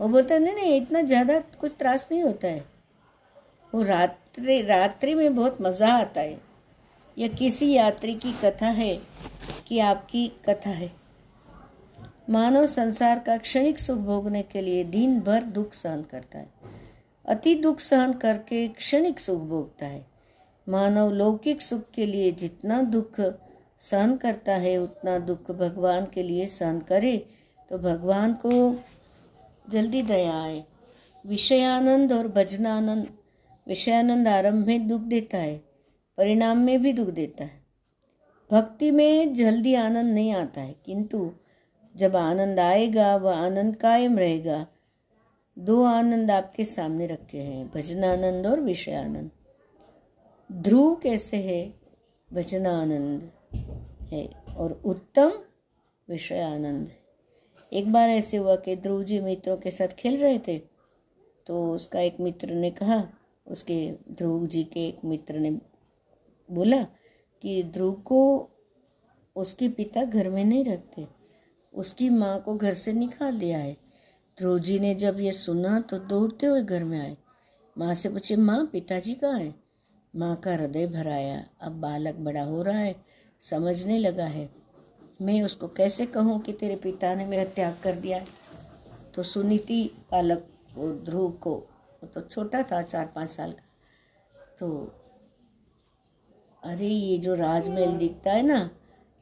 [0.00, 2.64] वो बोलता, नहीं नहीं, इतना ज़्यादा कुछ त्रास नहीं होता है।
[3.72, 6.40] वो रात्रि रात्रि में बहुत मज़ा आता है।
[7.16, 8.94] यह किसी यात्री की कथा है
[9.66, 11.01] कि आपकी कथा है।
[12.28, 16.48] मानव संसार का क्षणिक सुख भोगने के लिए दिन भर दुख सहन करता है।
[17.24, 20.06] अति दुख सहन करके क्षणिक सुख भोगता है।
[20.66, 23.20] मानव लौकिक सुख के लिए जितना दुख
[23.80, 27.16] सहन करता है, उतना दुख भगवान के लिए सहन करे
[27.70, 28.52] तो भगवान को
[29.70, 30.62] जल्दी दया आए।
[31.24, 33.06] विषयानंद और भजनानंद,
[33.66, 35.56] विषयानंद आरंभ में दुख देता है,
[36.18, 37.60] परिणाम में भी दुख देता है।
[38.50, 41.30] भक्ति में जल्दी आनंद नहीं आता है, किंतु
[41.94, 44.66] जब आनंद आएगा, वह आनंद कायम रहेगा।
[45.56, 49.30] दो आनंद आपके सामने रखे हैं, भजनानंद और विषय आनंद
[50.50, 51.62] ध्रुव कैसे है?
[52.30, 53.30] भजन आनंद
[54.12, 54.26] है
[54.56, 55.32] और उत्तम
[56.08, 56.90] विषय आनंद
[57.72, 60.58] एक बार ऐसे हुआ कि ध्रुव जी मित्रों के साथ खेल रहे थे
[61.46, 63.02] तो उसका एक मित्र ने कहा,
[63.46, 63.76] उसके
[64.10, 65.50] ध्रुव जी के एक मित्र ने
[66.48, 66.82] बोला
[67.44, 68.20] कि ध्रुव को
[69.36, 71.06] उसके पिता घर में नहीं रखते।
[71.72, 73.76] उसकी माँ को घर से निकाल दिया है
[74.38, 77.16] ध्रुव जी ने जब ये सुना तो दौड़ते हुए घर में आए।
[77.76, 79.54] माँ से पूछे, माँ, पिताजी कहाँ है?
[80.14, 82.94] माँ का हृदय भराया अब बालक बड़ा हो रहा है,
[83.42, 84.48] समझने लगा है।
[85.22, 88.26] मैं उसको कैसे कहूँ कि तेरे पिता ने मेरा त्याग कर दिया है?
[89.14, 90.46] तो सुनीति बालक
[91.04, 93.64] ध्रुव को, वो तो छोटा था, चार पाँच साल का।
[94.58, 94.98] तो
[96.62, 98.70] अरे, ये जो राजमहल दिखता है ना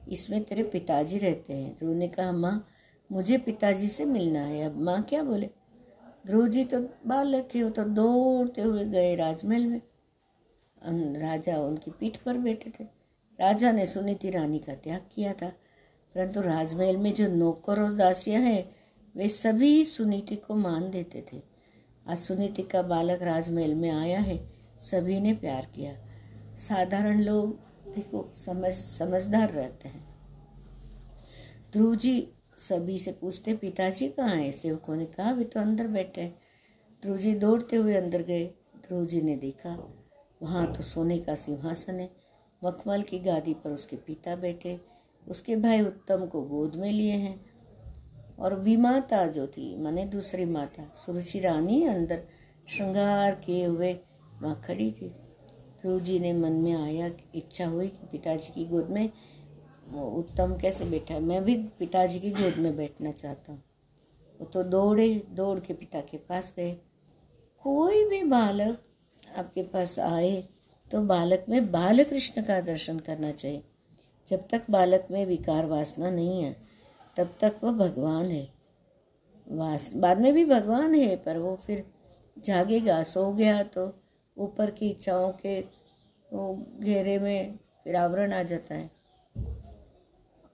[0.09, 2.69] इसमें तेरे पिताजी रहते हैं। ध्रुव ने कहा, माँ,
[3.13, 5.51] मुझे पिताजी से मिलना है। अब माँ क्या बोले?
[6.27, 9.83] ध्रुव जी तो बालक हो तो दौड़ते हुए गए राजमहल में।
[11.21, 12.85] राजा उनकी पीठ पर बैठे थे।
[13.41, 15.49] राजा ने सुनीति रानी का त्याग किया था।
[16.15, 18.77] परंतु राजमहल में जो नौकर और दासियाँ हैं,
[19.17, 21.43] वे सभी सुनीति को मान देते थे।
[22.09, 25.97] आज सुनीति का बालक राजमहल में आया है। सभी ने प्यार किया।
[26.57, 30.11] साधारण लोग देखो, समझ, समझदार रहते हैं।
[31.73, 34.53] ध्रुव जी सभी से पूछते, पिताजी कहाँ है?
[34.53, 36.35] सेवकों ने कहा वे तो अंदर बैठे
[37.03, 38.45] ध्रुव जी दौड़ते हुए अंदर गए।
[38.77, 39.95] ध्रुव जी ने देखा,
[40.43, 42.11] वहाँ तो सोने का सिंहासन है।
[42.65, 44.81] मखमल की गादी पर उसके पिता बैठे।
[45.29, 47.51] उसके भाई उत्तम को गोद में लिए हैं।
[48.39, 52.23] और विमाता जो थी, माने दूसरी माता, सुरुचि रानी अंदर
[52.69, 54.01] श्रृंगार किए हुए
[54.43, 55.15] वहाँ खड़ी थी।
[55.83, 59.05] ध्रुव जी ने मन में आया इच्छा हुई कि पिताजी की गोद में
[59.95, 63.63] उत्तम कैसे बैठा है। मैं भी पिताजी की गोद में बैठना चाहता हूँ।
[64.41, 66.73] वो तो दौड़े, दौड़ के पिता के पास गए।
[67.65, 68.83] कोई भी बालक
[69.37, 70.43] आपके पास आए
[70.91, 73.63] तो बालक में बाल कृष्ण का दर्शन करना चाहिए।
[74.29, 76.57] जब तक बालक में विकार वासना नहीं है,
[77.17, 78.49] तब तक वह भगवान है।
[79.47, 81.85] वास, बाद में भी भगवान है, पर वो फिर
[82.37, 83.87] जागेगा, सो गया तो
[84.41, 85.61] ऊपर की इच्छाओं के
[86.85, 88.91] घेरे में फिर आवरण आ जाता है।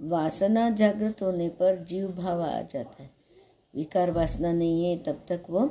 [0.00, 3.10] वासना जागृत होने पर जीव भाव आ जाता है।
[3.74, 5.70] विकार वासना नहीं है, तब तक वो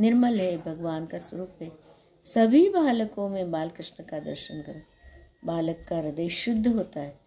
[0.00, 1.70] निर्मल है भगवान का स्वरूप है।
[2.24, 4.80] सभी बालकों में बाल कृष्ण का दर्शन करो।
[5.44, 7.18] बालक का हृदय शुद्ध होता है।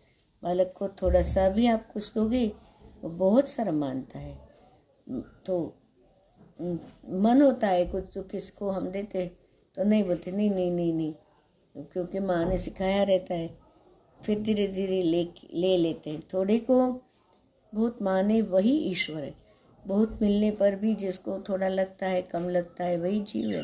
[0.43, 2.47] बालक को थोड़ा सा भी आप कुछ दोगे,
[3.03, 4.35] वो बहुत सारा मानता है।
[5.45, 5.77] तो
[7.09, 9.19] मन होता है कुछ जो किसको हम देते
[9.75, 11.13] तो नहीं बोलते, नहीं नहीं नहीं नहीं।
[11.77, 13.57] क्योंकि माँ ने सिखाया रहता है।
[14.25, 17.01] फिर धीरे धीरे ले ले लेते हैं। थोड़े को
[17.75, 19.35] बहुत माने वही ईश्वर है।
[19.87, 23.63] बहुत मिलने पर भी जिसको थोड़ा लगता है, कम लगता है, वही जीव है।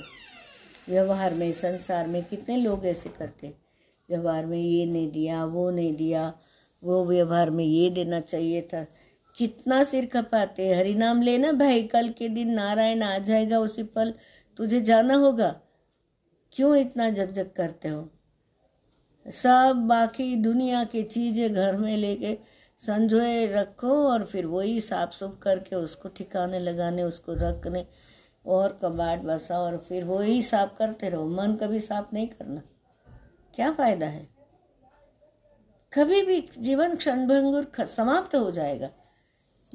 [0.89, 3.61] व्यवहार में, संसार में कितने लोग ऐसे करते हैं।
[4.09, 6.33] व्यवहार में ये नहीं दिया, वो नहीं दिया,
[6.83, 8.83] वो व्यवहार में ये देना चाहिए था।
[9.35, 14.13] कितना सिर खपाते हरि नाम लेना भाई, कल के दिन नारायण आ जाएगा, उसी पल
[14.57, 15.61] तुझे जाना होगा।
[16.51, 18.09] क्यों इतना जग जग करते हो?
[19.25, 22.37] सब बाकी दुनिया की चीज़ें घर में लेके
[22.77, 27.85] संजोए रखो और फिर वही साफ़ सुफ करके उसको ठिकाने लगाने, उसको रखने
[28.45, 32.61] और कबाट बसा और फिर वही साफ़ करते रहो। मन कभी साफ़ नहीं करना।
[33.55, 34.27] क्या फ़ायदा है?
[35.93, 38.89] कभी भी जीवन क्षणभंगुर समाप्त हो जाएगा।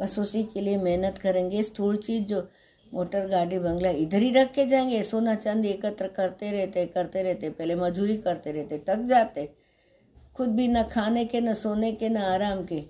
[0.01, 2.49] बस उसी के लिए मेहनत करेंगे। स्थूल चीज़ जो
[2.93, 7.51] मोटर गाड़ी बंगला इधर ही रख के जाएँगे। सोना चांदी एकत्र करते रहते करते रहते,
[7.51, 9.53] पहले मजूरी करते रहते थक जाते।
[10.35, 12.83] खुद भी न खाने के, न सोने के, न आराम के।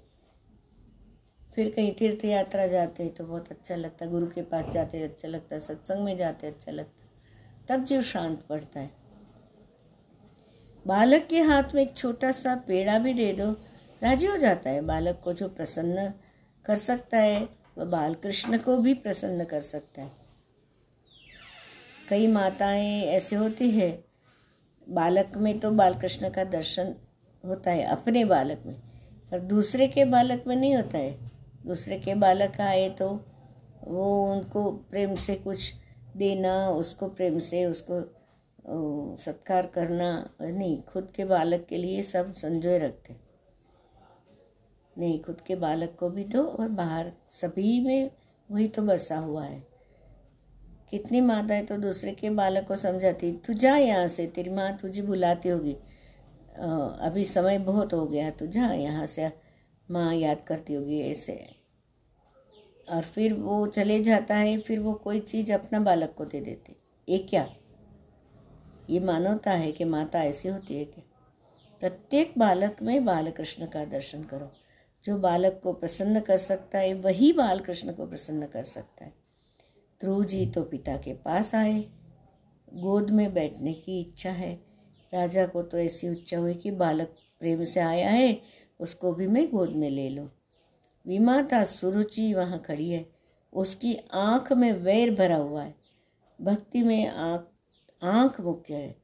[1.55, 5.59] फिर कहीं तीर्थ यात्रा जाते तो बहुत अच्छा लगता। गुरु के पास जाते अच्छा लगता।
[5.59, 7.05] सत्संग में जाते अच्छा लगता।
[7.69, 8.91] तब जीव शांत पड़ता है।
[10.87, 13.51] बालक के हाथ में एक छोटा सा पेड़ा भी दे दो।
[14.03, 16.13] राज़ी हो जाता है बालक को जो प्रसन्न
[16.65, 20.11] कर सकता है। वह बाल कृष्ण को भी प्रसन्न कर सकता है।
[22.09, 23.91] कई माताएँ ऐसे होती है,
[24.87, 26.95] बालक में तो बाल कृष्ण का दर्शन
[27.45, 28.75] होता है, अपने बालक में,
[29.31, 31.31] पर दूसरे के बालक में नहीं होता है।
[31.67, 33.09] दूसरे के बालक आए तो
[33.83, 35.73] वो उनको प्रेम से कुछ
[36.17, 38.01] देना, उसको प्रेम से उसको
[39.17, 40.09] सत्कार करना,
[40.43, 43.13] नहीं, खुद के बालक के लिए सब संजोए रखते
[44.97, 48.11] नहीं, खुद के बालक को भी दो और बाहर सभी में
[48.51, 49.63] वही तो बसा हुआ है।
[50.91, 55.03] कितनी माताएँ तो दूसरे के बालक को समझाती, तू जा यहाँ से, तेरी माँ तुझे
[55.03, 55.77] बुलाती होगी।
[57.01, 59.31] अभी समय बहुत हो गया तू जा यहाँ से,
[59.89, 61.35] माँ याद करती होगी ऐसे।
[62.89, 66.77] और फिर वो चले जाता है, फिर वो कोई चीज़ अपना बालक को दे देते।
[67.09, 67.47] ये क्या?
[68.91, 71.05] ये मानवता है कि माता ऐसी होती है क्या
[71.81, 74.51] प्रत्येक बालक में बाल कृष्ण का दर्शन करो।
[75.05, 79.13] जो बालक को प्रसन्न कर सकता है, वही बाल कृष्ण को प्रसन्न कर सकता है।
[80.01, 81.81] ध्रुव जी तो पिता के पास आए,
[82.75, 84.55] गोद में बैठने की इच्छा है।
[85.13, 88.41] राजा को तो ऐसी इच्छा हुई कि बालक प्रेम से आया है,
[88.81, 90.29] उसको भी मैं गोद में ले लूँ।
[91.07, 93.07] विमाता सुरुचि वहाँ खड़ी है,
[93.53, 95.75] उसकी आँख में वैर भरा हुआ है।
[96.41, 97.51] भक्ति में आँख
[98.03, 98.97] आँख मुख्य है।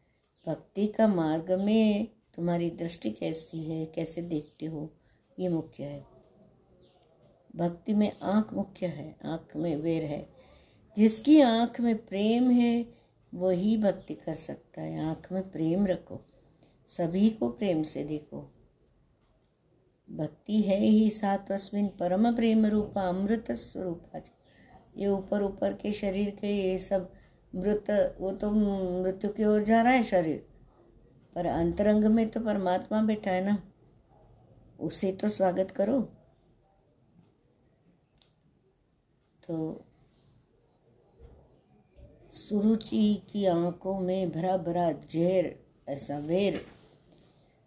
[0.46, 4.92] भक्ति का मार्ग में तुम्हारी दृष्टि कैसी है, कैसे देखते हो?
[5.40, 6.06] ये मुख्य है।
[7.56, 10.28] भक्ति में आँख मुख्य है, आँख में वेर है।
[10.96, 12.86] जिसकी आँख में प्रेम है,
[13.34, 16.20] वही भक्ति कर सकता है। आँख में प्रेम रखो,
[16.86, 18.54] सभी को प्रेम से देखो।
[20.10, 24.20] भक्ति है ही सात्वस्मिन परम प्रेम रूपा, अमृत स्वरूपा
[24.96, 27.12] ये ऊपर ऊपर के शरीर के ये सब
[27.54, 28.50] मृत, वो तो
[29.02, 30.46] मृत्यु की ओर जा रहा है शरीर।
[31.34, 33.69] पर अंतरंग में तो परमात्मा बैठा है ना।
[34.80, 36.00] उसे तो स्वागत करो।
[39.42, 39.84] तो
[42.32, 45.54] सुरुचि की आँखों में भरा भरा जहर,
[45.88, 46.60] ऐसा वेर,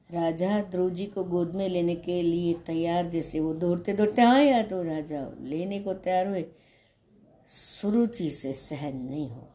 [0.10, 4.62] राजा ध्रुव जी को गोद में लेने के लिए तैयार जैसे वो दौड़ते दौड़ते आया
[4.64, 6.46] तो राजा लेने को तैयार हुए,
[7.48, 9.48] सुरुचि से सहन नहीं हो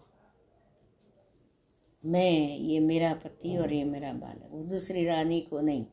[2.04, 5.84] मैं, ये मेरा पति और ये मेरा बालक, वो दूसरी रानी को नहीं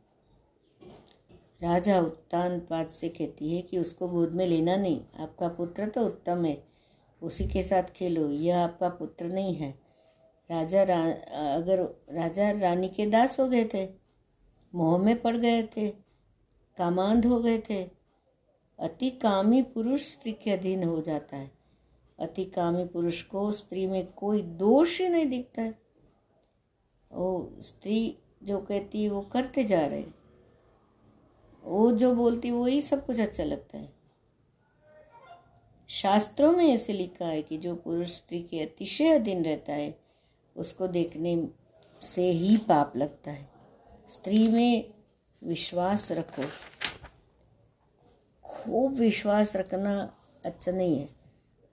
[1.62, 6.06] राजा उत्तान पाद से कहती है कि उसको गोद में लेना नहीं। आपका पुत्र तो
[6.06, 6.64] उत्तम है।
[7.22, 9.80] उसी के साथ खेलो। यह आपका पुत्र नहीं है।
[10.52, 11.04] राजा रा,
[11.56, 13.88] अगर राजा रानी के दास हो गए थे
[14.76, 15.90] मोह में पड़ गए थे
[16.78, 17.84] कामांध हो गए थे
[18.80, 21.52] अति कामी पुरुष स्त्री के अधीन हो जाता है।
[22.20, 25.80] अति कामी पुरुष को स्त्री में कोई दोष ही नहीं दिखता है।
[27.12, 30.04] वो स्त्री जो कहती है वो करते जा रहे
[31.66, 33.94] वो जो बोलती है, वही सब कुछ अच्छा लगता है।
[35.90, 40.00] शास्त्रों में ऐसे लिखा है कि जो पुरुष स्त्री के अतिशय अधीन रहता है,
[40.56, 41.50] उसको देखने
[42.02, 43.48] से ही पाप लगता है।
[44.10, 44.94] स्त्री में
[45.42, 46.44] विश्वास रखो।
[48.44, 49.94] खूब विश्वास रखना
[50.46, 51.10] अच्छा नहीं है।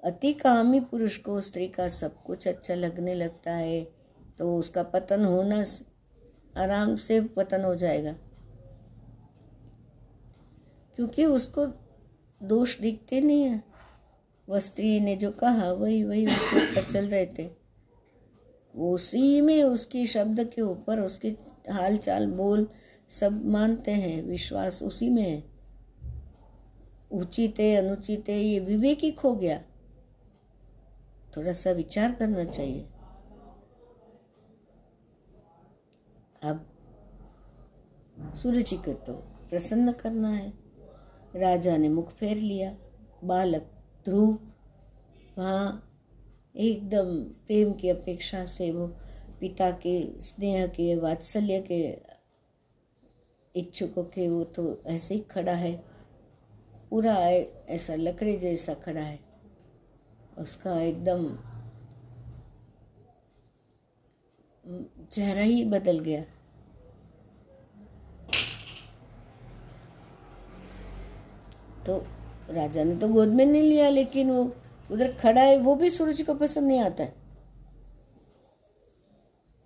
[0.03, 3.83] अति कामी पुरुष को स्त्री का सब कुछ अच्छा लगने लगता है
[4.39, 5.65] तो उसका पतन होना
[6.63, 8.15] आराम से पतन हो जाएगा।
[10.97, 11.67] क्योंकि उसको
[12.43, 13.65] दोष दिखते नहीं है।
[14.49, 17.51] वह स्त्री ने जो कहा, वही वही उसके ऊपर चल रहे थे।
[18.77, 21.29] उसी में उसकी शब्द के ऊपर, उसके
[21.71, 22.69] हाल चाल बोल
[23.21, 25.45] सब मानते हैं। विश्वास उसी में है।
[27.13, 29.63] उचित है अनुचित है ये विवेक ही खो गया।
[31.37, 32.89] थोड़ा सा विचार करना चाहिए।
[36.43, 36.69] अब
[38.35, 39.13] सूर्य जी को तो
[39.51, 40.62] प्रसन्न करना है।
[41.37, 42.77] राजा ने मुख फेर लिया,
[43.25, 43.63] बालक
[44.05, 44.39] ध्रुव,
[45.39, 45.89] वहाँ
[46.57, 48.87] एकदम प्रेम की अपेक्षा से वो
[49.41, 51.99] पिता के, स्नेह के, वात्सल्य के
[53.57, 55.85] इच्छुकों के, वो तो ऐसे ही खड़ा है।
[56.91, 57.15] पूरा
[57.69, 59.19] ऐसा लकड़ी जैसा खड़ा है।
[60.39, 61.39] उसका एकदम
[65.05, 66.25] चेहरा ही बदल गया।
[71.87, 72.05] तो
[72.51, 74.53] राजा ने तो गोद में नहीं लिया, लेकिन वो
[74.91, 77.15] उधर खड़ा है, वो भी सूरज को पसंद नहीं आता है।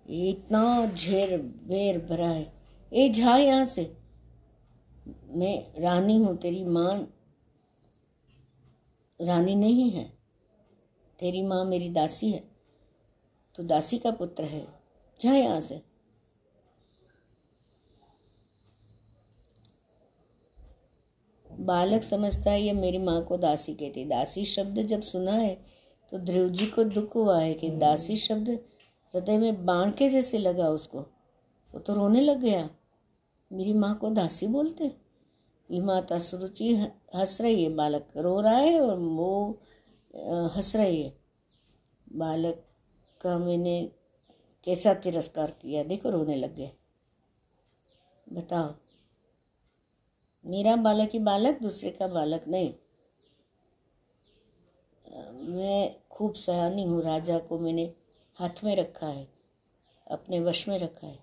[0.09, 2.53] इतना झेर बेर भरा है।
[2.93, 3.97] ए झा यहाँ से।
[5.27, 7.13] मैं रानी हूँ, तेरी माँ
[9.21, 10.17] रानी नहीं है।
[11.19, 12.43] तेरी माँ मेरी दासी है।
[13.55, 14.67] तो दासी का पुत्र है।
[15.21, 15.86] जा यहाँ से।
[21.67, 25.53] बालक समझता है ये मेरी माँ को दासी कहती दासी शब्द जब सुना है
[26.11, 30.37] तो ध्रुव जी को दुख हुआ है कि दासी शब्द हृदय में बाण के जैसे
[30.37, 30.99] लगा उसको।
[31.73, 32.69] वो तो रोने लग गया।
[33.51, 34.91] मेरी माँ को दासी बोलते
[35.69, 36.73] ये माता सुरुचि
[37.15, 39.49] हंस रही है बालक रो रहा है और वो
[40.55, 41.13] हंस रही है।
[42.07, 42.63] बालक
[43.21, 43.81] का मैंने
[44.67, 46.71] कैसा तिरस्कार किया देखो रोने लग गए
[48.27, 48.73] बताओ।
[50.47, 52.73] मेरा बालक ही बालक, दूसरे का बालक नहीं।
[55.47, 57.83] मैं खूब सयानी हूँ राजा को मैंने
[58.37, 59.27] हाथ में रखा है,
[60.07, 61.19] अपने वश में रखा है।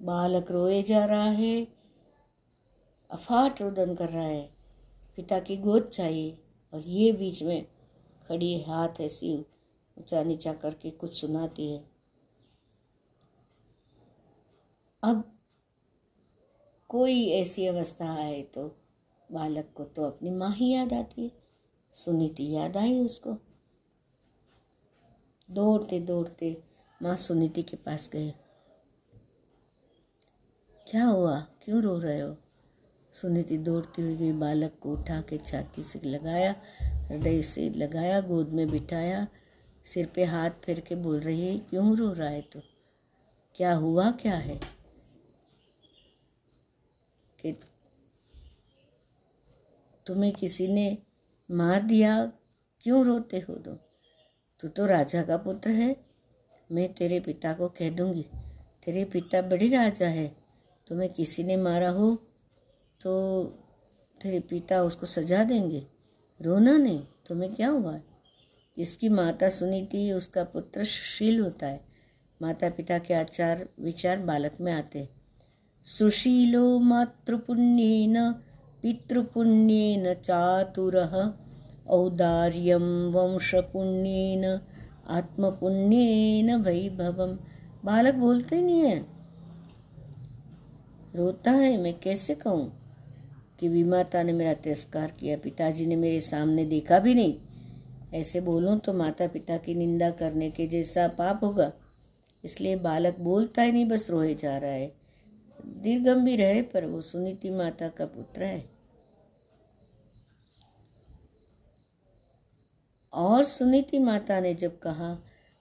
[0.00, 1.66] बालक रोए जा रहा है,
[3.10, 4.48] अफाट रुदन कर रहा है,
[5.18, 6.38] पिता की गोद चाहिए
[6.72, 7.64] और ये बीच में
[8.28, 9.34] खड़ी हाथ ऐसी
[9.96, 11.84] ऊँचा नीचा करके कुछ सुनाती है।
[15.02, 15.24] अब
[16.92, 18.76] कोई ऐसी अवस्था आए तो
[19.32, 21.32] बालक को तो अपनी माँ ही याद आती है।
[21.94, 23.36] सुनीति याद आई उसको।
[25.50, 26.62] दौड़ते दौड़ते
[27.02, 28.34] माँ सुनीति के पास गए
[30.90, 31.40] क्या हुआ?
[31.40, 32.36] क्यों रो रहे हो?
[33.14, 38.48] सुनीति दौड़ती हुई गई, बालक को उठा के छाती से लगाया, हृदय से लगाया, गोद
[38.48, 39.28] में बिठाया,
[39.84, 42.60] सिर पे हाथ फेर के बोल रही है, क्यों रो रहा है तो?
[43.54, 44.10] क्या हुआ?
[44.10, 44.81] क्या है?
[47.42, 47.52] कि
[50.06, 50.98] तुम्हें किसी ने
[51.50, 52.32] मार दिया?
[52.80, 53.74] क्यों रोते हो दो
[54.60, 55.96] तू तो राजा का पुत्र है।
[56.72, 58.24] मैं तेरे पिता को कह दूँगी।
[58.84, 60.32] तेरे पिता बड़ी राजा है।
[60.86, 62.14] तुम्हें किसी ने मारा हो
[63.00, 63.44] तो
[64.20, 65.86] तेरे पिता उसको सजा देंगे।
[66.40, 68.00] रोना नहीं, तुम्हें क्या हुआ?
[68.78, 71.84] जिसकी माता सुनी थी, उसका पुत्र सुशील होता है।
[72.42, 75.21] माता पिता के आचार विचार बालक में आते हैं।
[75.84, 78.32] सुशीलो मातृपुण्येन,
[78.82, 81.32] पितृपुण्येन चातुरः,
[81.88, 84.60] औदार्यं वंशपुण्येन,
[85.08, 87.38] आत्मपुण्येन वैभवम।
[87.84, 89.06] बालक बोलते नहीं है।
[91.16, 92.78] रोता है, मैं कैसे कहूँ?
[93.60, 97.34] कि विमाता ने मेरा तिरस्कार किया, पिताजी ने मेरे सामने देखा भी नहीं।
[98.14, 101.72] ऐसे बोलूँ तो माता पिता की निंदा करने के जैसा पाप होगा।
[102.44, 105.01] इसलिए बालक बोलता ही नहीं, बस रोए जा रहा है।
[105.66, 108.70] दीर्घ गंभीर है पर वो सुनीति माता का पुत्र है।
[113.12, 115.14] और सुनीति माता ने जब कहा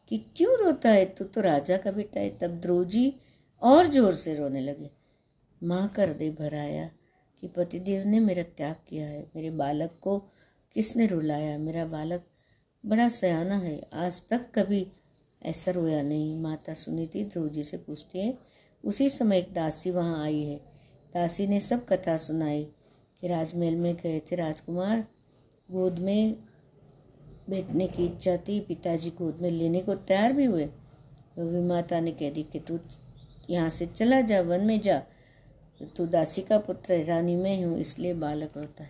[0.07, 3.13] कि क्यों रोता है, तू तो राजा का बेटा है, तब द्रोजी
[3.61, 4.91] और ज़ोर से रोने लगे।
[5.63, 6.89] माँ कर दे भराया
[7.41, 10.17] कि पतिदेव ने मेरा त्याग किया है, मेरे बालक को
[10.73, 11.57] किसने रुलाया?
[11.57, 12.25] मेरा बालक
[12.85, 14.87] बड़ा सयाना है, आज तक कभी
[15.41, 18.37] ऐसा रोया नहीं। माता सुनीति ध्रुव जी से पूछती है
[18.83, 20.55] उसी समय एक दासी वहाँ आई है।
[21.13, 22.63] दासी ने सब कथा सुनाई
[23.21, 25.05] कि राजमहल में गए थे राजकुमार।
[25.69, 26.35] गोद में
[27.49, 32.11] बैठने की इच्छा थी। पिताजी गोद में लेने को तैयार भी हुए। तो माता ने
[32.11, 32.79] कह दी कि तू
[33.49, 35.01] यहाँ से चला जा, वन में जा।
[35.97, 38.89] तू दासी का पुत्र है, रानी में हूँ, इसलिए बालक होता है।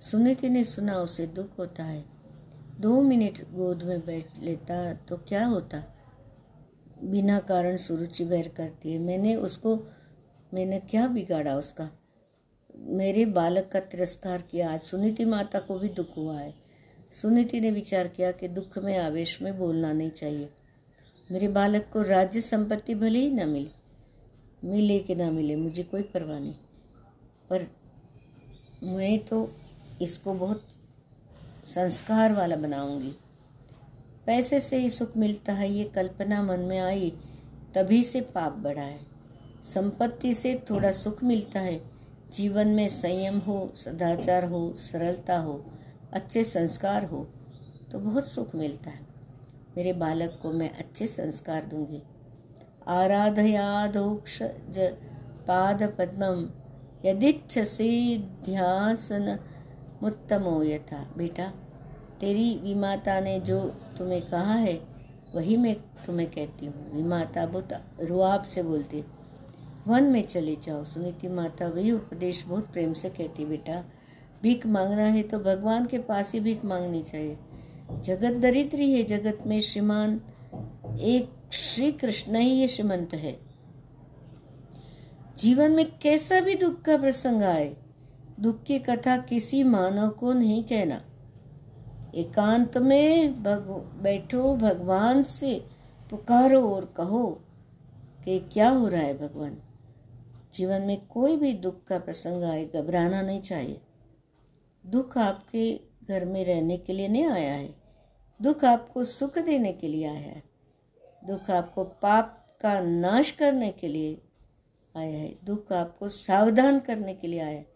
[0.00, 2.04] सुनीति ने सुना, उसे दुख होता है।
[2.80, 5.82] दो मिनट गोद में बैठ लेता तो क्या होता?
[7.04, 9.76] बिना कारण सुरुचि वैर करती है। मैंने उसको,
[10.54, 11.90] मैंने क्या बिगाड़ा उसका?
[12.76, 16.54] मेरे बालक का तिरस्कार किया। आज सुनीति माता को भी दुख हुआ है।
[17.12, 20.50] सुनीति ने विचार किया कि दुख में, आवेश में बोलना नहीं चाहिए।
[21.30, 23.86] मेरे बालक को राज्य संपत्ति भले ही ना मिले
[24.64, 26.54] मिले कि ना मिले, मुझे कोई परवाह नहीं।
[27.50, 27.66] पर
[28.82, 29.52] मैं तो
[30.02, 30.68] इसको बहुत
[31.64, 33.12] संस्कार वाला बनाऊँगी।
[34.26, 37.10] पैसे से ही सुख मिलता है, ये कल्पना मन में आई,
[37.74, 39.00] तभी से पाप बढ़ा है।
[39.64, 41.80] संपत्ति से थोड़ा सुख मिलता है,
[42.32, 45.64] जीवन में संयम हो, सदाचार हो, सरलता हो,
[46.12, 47.24] अच्छे संस्कार हो
[47.92, 49.00] तो बहुत सुख मिलता है।
[49.76, 52.02] मेरे बालक को मैं अच्छे संस्कार दूँगी।
[52.88, 54.38] आराधयादोक्ष
[55.48, 56.48] पाद पद्मम
[57.04, 59.38] यदिच्छसी ध्यासन
[60.02, 61.52] मुत्तमो यथा। बेटा
[62.20, 63.60] तेरी विमाता ने जो
[63.98, 64.74] तुम्हें कहा है,
[65.34, 65.74] वही मैं
[66.06, 69.04] तुम्हें कहती हूँ। विमाता बहुत रुआब से बोलती
[69.86, 73.82] वन में चले जाओ। सुनीति माता, वही उपदेश बहुत प्रेम से कहती बेटा।
[74.42, 77.36] भीख मांगना है तो भगवान के पास ही भीख मांगनी चाहिए।
[78.04, 80.20] जगत दरिद्री है, जगत में श्रीमान,
[81.00, 83.38] एक श्री कृष्ण ही ये श्रीमंत है।
[85.38, 87.76] जीवन में कैसा भी दुख का प्रसंग आए,
[88.40, 91.00] दुख की कथा किसी मानव को नहीं कहना।
[92.16, 93.60] एकांत में भग,
[94.02, 95.64] बैठो भगवान से,
[96.10, 97.40] पुकारो और कहो
[98.24, 99.62] कि क्या हो रहा है भगवान?
[100.54, 103.80] जीवन में कोई भी दुख का प्रसंग आए, घबराना नहीं चाहिए।
[104.86, 107.74] दुख आपके घर में रहने के लिए नहीं आया है।
[108.42, 110.42] दुख आपको सुख देने के लिए आया है।
[111.24, 114.22] दुख आपको पाप का नाश करने के लिए
[114.96, 117.66] आया है। दुख आपको सावधान करने के लिए आया है।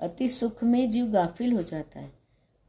[0.00, 2.12] अति सुख में जीव गाफिल हो जाता है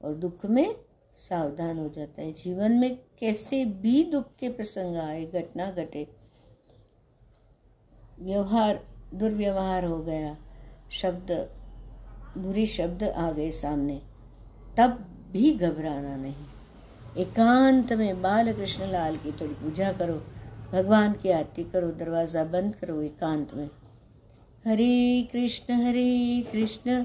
[0.02, 0.85] और दुख में
[1.16, 6.08] सावधान हो जाता है। जीवन में कैसे भी दुख के प्रसंग आए, घटना घटे,
[8.20, 8.80] व्यवहार,
[9.14, 10.36] दुर्व्यवहार हो गया,
[10.92, 11.32] शब्द,
[12.38, 14.02] बुरी शब्द आ गए सामने,
[14.78, 14.98] तब
[15.32, 20.22] भी घबराना नहीं। एकांत में बाल कृष्ण लाल की थोड़ी पूजा करो,
[20.72, 23.70] भगवान की आरती करो, दरवाज़ा बंद करो एकांत में।
[24.66, 27.04] हरे कृष्ण हरे कृष्ण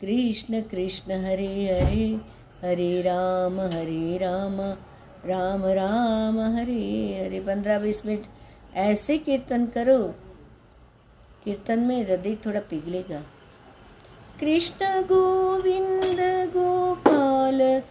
[0.00, 4.76] कृष्ण कृष्ण, हरे हरे। हरे राम हरे राम
[5.26, 8.26] राम राम, हरे हरे। पंद्रह बीस मिनट।
[8.74, 10.14] ऐसे कीर्तन करो।
[11.44, 13.22] कीर्तन में हृदय थोड़ा पिघलेगा।
[14.40, 17.82] कृष्ण गोविंद गोपाल,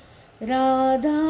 [0.43, 1.21] राधा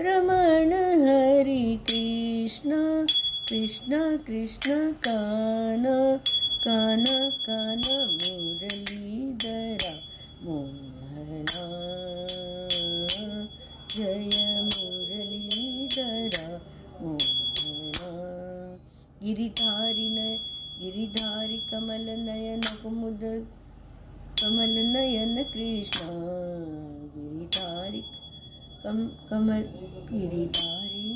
[0.00, 3.06] रमण, हरि कृष्ण
[3.48, 6.18] कृष्ण कृष्ण कान
[6.64, 7.04] कान
[7.48, 10.89] कान मुरलीधरा।
[13.90, 14.30] जय
[14.62, 16.46] मुरलीधरा
[17.02, 18.10] मोहना
[19.22, 20.16] गिरिधारिण
[20.80, 23.20] गिरिधारि कमल नयन कुमुद,
[24.42, 26.06] कमल नयन कृष्ण।
[27.16, 28.02] गिरिधारी
[28.84, 28.98] कम,
[29.30, 29.62] कमल,
[30.12, 31.08] गिरिधारी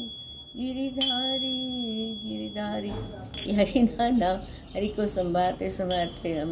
[0.56, 1.56] गिरिधारी
[2.24, 2.90] गिरिधारी।
[3.54, 4.36] हरि ना नाम
[4.74, 6.50] हरि को संभालते संभालते हम,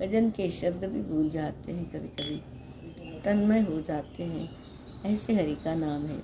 [0.00, 2.53] भजन के शब्द भी भूल जाते हैं कभी कभी
[3.24, 4.56] तन्मय हो जाते हैं।
[5.04, 6.22] ऐसे हरि का नाम है।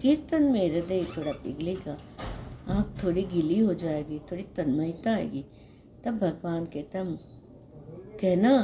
[0.00, 1.98] कीर्तन में हृदय थोड़ा पिघलेगा,
[2.68, 5.44] आँख थोड़ी गीली हो जाएगी, थोड़ी तन्मयता आएगी।
[6.04, 7.18] तब भगवान के तम
[8.20, 8.62] कहना,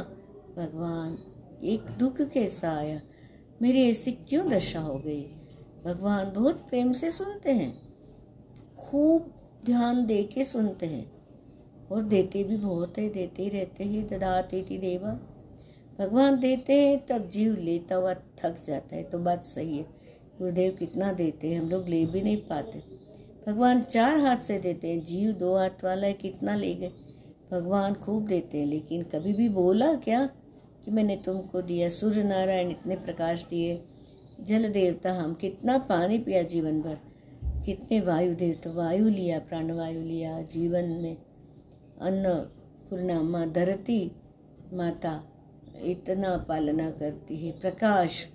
[0.57, 1.19] भगवान,
[1.63, 3.01] एक दुख कैसा आया?
[3.61, 5.23] मेरी ऐसी क्यों दशा हो गई?
[5.85, 7.93] भगवान बहुत प्रेम से सुनते हैं।
[8.77, 9.33] खूब
[9.65, 11.18] ध्यान दे के सुनते हैं।
[11.91, 15.19] और देते भी बहुत है, देते ही रहते हैं, ददाते थी देवा।
[15.99, 19.83] भगवान देते हैं, तब जीव लेता हुआ थक जाता है तो बात सही है।
[20.39, 22.83] गुरुदेव कितना देते हैं, हम लोग ले भी नहीं पाते।
[23.47, 26.91] भगवान चार हाथ से देते हैं, जीव दो हाथ वाला है, कितना ले गए।
[27.51, 30.25] भगवान खूब देते हैं, लेकिन कभी भी बोला क्या
[30.85, 33.81] कि मैंने तुमको दिया, सूर्य नारायण इतने प्रकाश दिए,
[34.41, 36.97] जल देवता, हम कितना पानी पिया जीवन भर।
[37.65, 41.17] कितने वायु देवता, वायु लिया, प्राणवायु लिया, जीवन में
[42.01, 44.11] अन्नपूर्णा माँ धरती
[44.73, 45.23] माता
[45.81, 48.27] इतना पालना करती है। प्रकाश,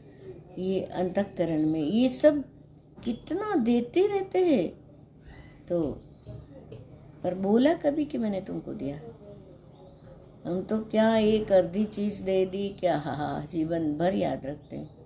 [0.58, 2.44] ये अंतकरण में, ये सब
[3.04, 4.68] कितना देते रहते हैं।
[5.68, 5.92] तो
[7.24, 9.00] पर बोला कभी कि मैंने तुमको दिया?
[10.46, 12.98] हम तो क्या एक अर्धी चीज़ दे दी, क्या?
[12.98, 14.96] हा हा जीवन भर याद रखते हैं।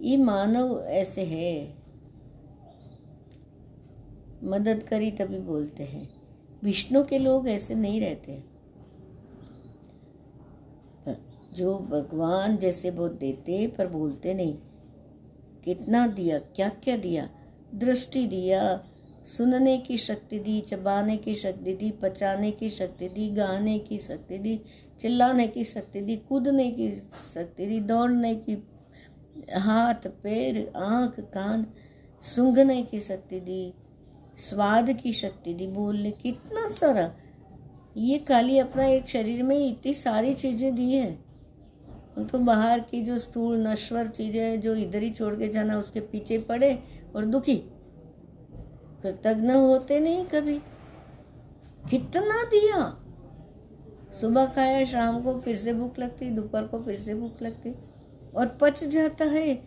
[0.00, 1.74] ये मानव ऐसे है।
[4.44, 6.13] मदद करी तभी बोलते हैं।
[6.64, 8.42] विष्णु के लोग ऐसे नहीं रहते
[11.54, 14.54] जो भगवान जैसे वो देते पर बोलते नहीं।
[15.64, 17.30] कितना दिया क्या क्या दिया?
[17.74, 18.84] दृष्टि दिया,
[19.26, 24.38] सुनने की शक्ति दी, चबाने की शक्ति दी, पचाने की शक्ति दी, गाने की शक्ति
[24.38, 24.60] दी,
[25.00, 26.90] चिल्लाने की शक्ति दी, कूदने की
[27.34, 28.54] शक्ति दी, दौड़ने की
[29.56, 31.66] हाथ, पैर, आँख, कान,
[32.22, 33.74] सूंघने की शक्ति दी
[34.38, 37.14] स्वाद की शक्ति दी। बोलने, कितना सारा।
[37.96, 41.24] ये खाली अपना एक शरीर में इतनी सारी चीज़ें दी है।
[42.18, 46.38] तो बाहर की जो स्थूल, नश्वर चीज़ें जो इधर ही छोड़ के जाना, उसके पीछे
[46.38, 46.78] पड़े
[47.16, 47.56] और दुखी।
[49.02, 50.58] कृतज्ञ होते नहीं कभी।
[51.90, 53.00] कितना दिया।
[54.20, 57.74] सुबह खाया, शाम को फिर से भूख लगती, दोपहर को फिर से भूख लगती
[58.36, 59.62] और पच जाता है।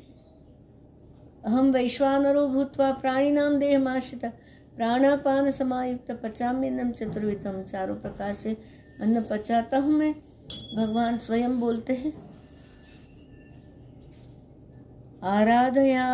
[1.47, 4.31] हम वैश्वानरो भूतवा प्राणी नाम देह माशिता
[4.77, 8.55] प्राणापान समायुक्त पचाम्यनम चतुर्वितम चारों प्रकार से
[9.01, 10.13] अन्न पचाता हूँ मैं।
[10.75, 12.13] भगवान स्वयं बोलते हैं,
[15.25, 16.07] आराधया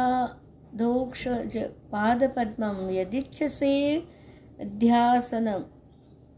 [0.76, 1.28] दोक्ष
[1.92, 3.74] पाद पद्म यदिच्छ से
[4.62, 5.48] ध्यासन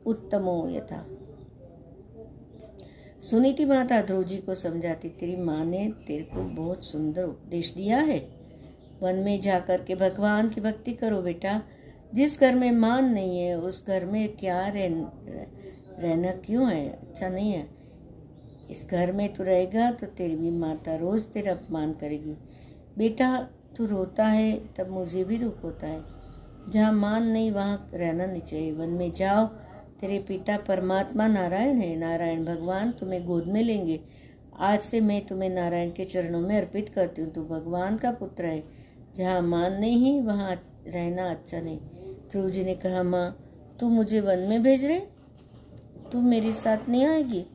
[0.05, 1.05] उत्तमो यथा।
[3.21, 7.99] सुनीति माता ध्रुव जी को समझाती, तेरी माँ ने तेरे को बहुत सुंदर उपदेश दिया
[7.99, 8.19] है।
[9.01, 11.61] वन में जाकर के भगवान की भक्ति करो बेटा।
[12.16, 14.88] जिस घर में मान नहीं है, उस घर में क्या रह,
[15.99, 16.89] रहना क्यों है?
[16.89, 17.68] अच्छा नहीं है।
[18.72, 22.38] इस घर में तू रहेगा तो तेरी भी माता रोज तेरा अपमान करेगी।
[22.97, 23.47] बेटा,
[23.78, 26.03] तू रोता है तब मुझे भी दुख होता है।
[26.72, 29.45] जहाँ मान नहीं, वहाँ रहना नहीं चाहिए। वन में जाओ,
[30.01, 33.99] तेरे पिता परमात्मा नारायण है। नारायण भगवान तुम्हें गोद में लेंगे।
[34.59, 38.45] आज से मैं तुम्हें नारायण के चरणों में अर्पित करती हूँ। तू भगवान का पुत्र
[38.45, 38.63] है।
[39.16, 40.53] जहाँ मान नहीं वहाँ
[40.88, 41.80] रहना अच्छा नहीं।
[42.32, 43.38] ध्रुव जी ने कहा, माँ,
[43.80, 44.99] तू मुझे वन में भेज रहे?
[46.11, 47.45] तू मेरे साथ नहीं आएगी?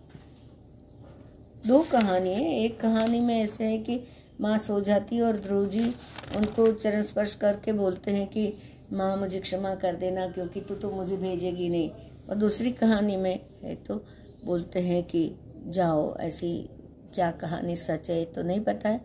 [1.67, 4.01] दो कहानी है। एक कहानी में ऐसे है कि
[4.41, 5.89] माँ सो जाती है और ध्रुव जी
[6.37, 8.55] उनको चरण स्पर्श करके बोलते हैं कि,
[8.93, 11.91] माँ, मुझे क्षमा कर देना क्योंकि तू तो मुझे भेजेगी नहीं।
[12.31, 14.05] और दूसरी कहानी में है तो
[14.45, 15.35] बोलते हैं कि,
[15.67, 16.69] जाओ, ऐसी
[17.15, 19.01] क्या कहानी सच है तो नहीं पता है।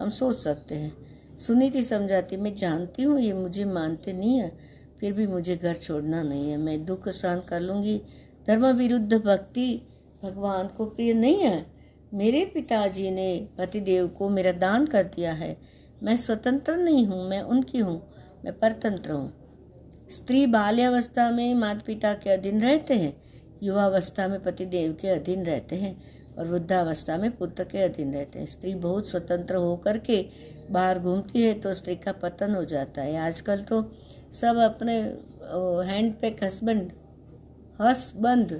[0.00, 0.92] हम सोच सकते हैं।
[1.38, 4.69] सुनीति समझाती, मैं जानती हूँ, ये मुझे मानते नहीं है।
[5.00, 8.00] फिर भी मुझे घर छोड़ना नहीं है। मैं दुख सहन कर लूँगी।
[8.46, 9.82] धर्म विरुद्ध भक्ति
[10.22, 11.66] भगवान को प्रिय नहीं है।
[12.14, 15.56] मेरे पिताजी ने पतिदेव को मेरा दान कर दिया है।
[16.02, 18.00] मैं स्वतंत्र नहीं हूँ, मैं उनकी हूँ,
[18.44, 19.32] मैं परतंत्र हूँ।
[20.10, 23.12] स्त्री बाल्यावस्था में माता पिता के अधीन रहते हैं,
[23.62, 25.96] युवावस्था में पतिदेव के अधीन रहते हैं
[26.38, 30.20] और वृद्धावस्था में पुत्र के अधीन रहते हैं। स्त्री बहुत स्वतंत्र होकर के
[30.70, 33.82] बाहर घूमती है तो स्त्री का पतन हो जाता है। आजकल तो
[34.32, 34.94] सब अपने
[35.86, 36.90] हैंड पैक हस्बैंड
[37.80, 38.52] हंस बंद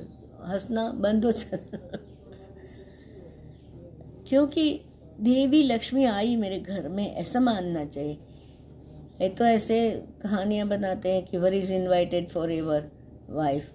[0.44, 1.98] हंसना बंद हो जाता
[4.28, 4.70] क्योंकि
[5.20, 8.18] देवी लक्ष्मी आई मेरे घर में, ऐसा मानना चाहिए।
[9.20, 9.78] ये तो ऐसे
[10.22, 12.90] कहानियाँ बनाते हैं कि वर is invited for ever
[13.30, 13.70] wife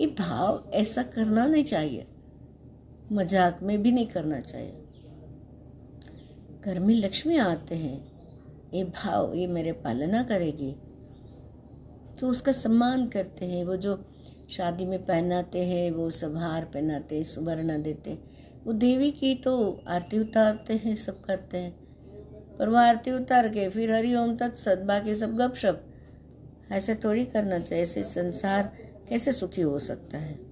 [0.00, 2.06] ये भाव ऐसा करना नहीं चाहिए।
[3.12, 4.84] मज़ाक में भी नहीं करना चाहिए।
[6.64, 8.12] घर में लक्ष्मी आते हैं।
[8.74, 10.74] ये भाव, ये मेरे पालना करेगी।
[12.20, 14.04] तो उसका सम्मान करते हैं। वो जो
[14.50, 18.18] शादी में पहनाते हैं, वो सब हार पहनाते हैं, सुवर्ण देते
[18.64, 21.76] वो देवी की तो आरती उतारते हैं, सब करते हैं।
[22.56, 25.84] पर वो आरती उतार के फिर हरिओम तत्सत बाकी सब गपशप
[26.72, 28.76] ऐसे थोड़ी करना चाहिए। ऐसे संसार
[29.08, 30.48] कैसे सुखी हो सकता है?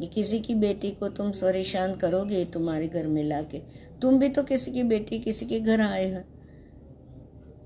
[0.00, 4.42] ये किसी की बेटी को तुम स्वरेशान करोगे तुम्हारे घर में लाके। तुम भी तो
[4.42, 6.24] किसी की बेटी, किसी के घर आए हैं।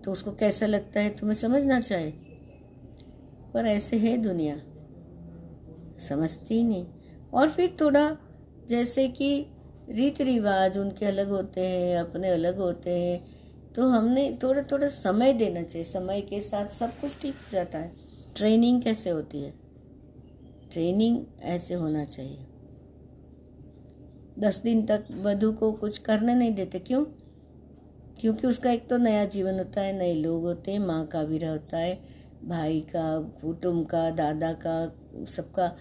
[0.02, 2.10] तो उसको कैसा लगता है, तुम्हें समझना चाहिए
[3.54, 4.56] पर ऐसे है दुनिया।
[6.08, 6.86] समझती ही नहीं।
[7.34, 8.16] और फिर थोड़ा
[8.68, 9.46] जैसे कि
[9.90, 15.32] रीति रिवाज उनके अलग होते हैं, अपने अलग होते हैं तो हमने थोड़ा थोड़ा समय
[15.32, 17.92] देना चाहिए। समय के साथ सब कुछ ठीक हो जाता है।
[18.36, 19.54] ट्रेनिंग कैसे होती है?
[20.72, 22.38] ट्रेनिंग ऐसे होना चाहिए।
[24.38, 27.04] दस दिन तक वधु को कुछ करने नहीं देते, क्यों?
[28.20, 31.44] क्योंकि उसका एक तो नया जीवन होता है, नए लोग होते हैं, माँ का भी
[31.44, 32.00] होता है,
[32.44, 34.92] भाई का कुटुम्ब का, दादा का,
[35.24, 35.76] सबका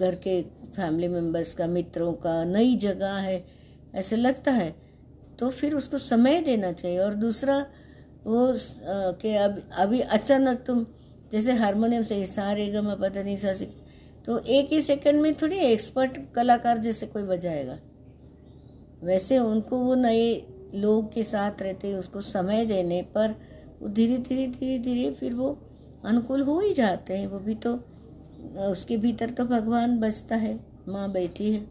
[0.00, 0.42] घर के
[0.76, 3.44] फैमिली मेंबर्स का, मित्रों का, नई जगह है,
[3.94, 4.74] ऐसे लगता है।
[5.38, 7.66] तो फिर उसको समय देना चाहिए। और दूसरा,
[8.26, 8.56] वो
[9.12, 10.86] कि अब, अभी अचानक तुम,
[11.32, 13.52] जैसे हारमोनियम से सारे गम, पता नहीं सा
[14.26, 17.78] तो एक ही सेकंड में थोड़ी एक्सपर्ट कलाकार जैसे कोई बजाएगा।
[19.02, 20.34] वैसे उनको वो नए
[20.74, 23.34] लोग के साथ रहते, उसको समय देने पर
[23.82, 25.56] वो धीरे धीरे धीरे धीरे फिर वो
[26.04, 27.74] अनुकूल हो ही जाते हैं। वो भी तो
[28.62, 30.58] उसके भीतर तो भगवान बसता है,
[30.88, 31.64] माँ बैठी है।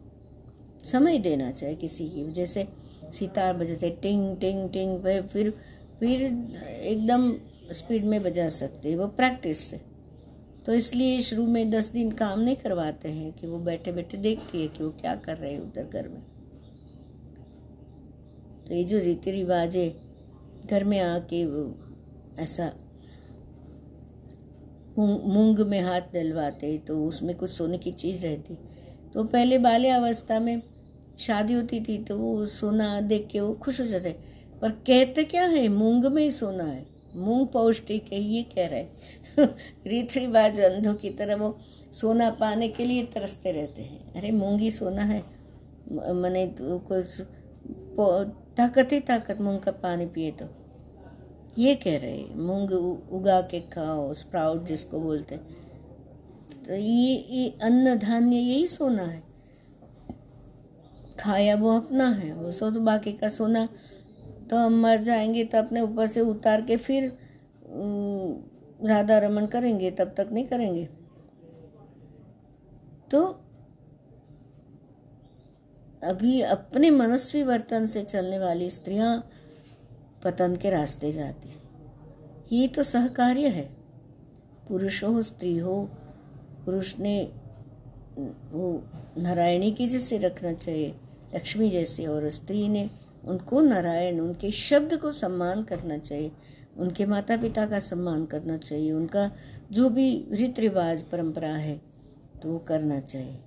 [0.84, 2.66] समय देना चाहिए किसी की। जैसे
[3.12, 5.50] सितार बजाते, टिंग टिंग टिंग, फिर
[6.00, 7.32] फिर एकदम
[7.72, 9.80] स्पीड में बजा सकते वो प्रैक्टिस से।
[10.66, 14.62] तो इसलिए शुरू में दस दिन काम नहीं करवाते हैं कि वो बैठे बैठे देखती
[14.62, 16.22] है कि वो क्या कर रहे हैं उधर घर में।
[18.66, 19.88] तो ये जो रीति रिवाज है,
[20.66, 21.74] घर में आके वो
[22.38, 22.72] ऐसा
[24.98, 28.54] मूंग में हाथ डलवाते तो उसमें कुछ सोने की चीज़ रहती।
[29.14, 30.62] तो पहले बाल्य अवस्था में
[31.18, 34.16] शादी होती थी तो वो सोना देख के वो खुश हो जाते।
[34.62, 36.86] पर कहते क्या है, मूंग में ही सोना है।
[37.16, 38.80] मूंग पौष्टिक है, ये कह रहे
[39.86, 41.58] रीत रिवाज अंधों की तरह वो
[41.92, 45.22] सोना पाने के लिए तरसते रहते हैं। अरे, मूँगी सोना है।
[45.92, 47.20] मैंने कुछ
[48.56, 50.46] ताकत ही ताकत, मूंग का पानी पिए तो।
[51.58, 52.72] ये कह रहे मूंग
[53.12, 55.36] उगा के खाओ, स्प्राउट जिसको बोलते
[56.66, 59.22] तो ये ये अन्न धान्य, यही सोना है।
[61.18, 63.68] खाया वो अपना है, वो सो तो बाकी का सोना
[64.50, 67.08] तो हम मर जाएँगे तो अपने ऊपर से उतार के फिर
[68.84, 70.88] राधा रमन करेंगे, तब तक नहीं करेंगे।
[73.10, 73.40] तो
[76.02, 79.30] अभी अपने मनस्वी वर्तन से चलने वाली स्त्रियाँ
[80.24, 81.62] पतन के रास्ते जाती हैं।
[82.52, 83.76] ये तो सहकार्य है।
[84.68, 85.90] पुरुष हो, स्त्री हो,
[86.64, 87.32] पुरुष ने
[88.50, 88.82] वो
[89.18, 90.94] नारायणी की जैसे रखना चाहिए,
[91.34, 92.90] लक्ष्मी जैसे, और स्त्री ने
[93.24, 96.32] उनको नारायण, उनके शब्द को सम्मान करना चाहिए।
[96.76, 99.30] उनके माता पिता का सम्मान करना चाहिए। उनका
[99.72, 101.80] जो भी रीत रिवाज परंपरा है
[102.42, 103.38] तो वो करना चाहिए।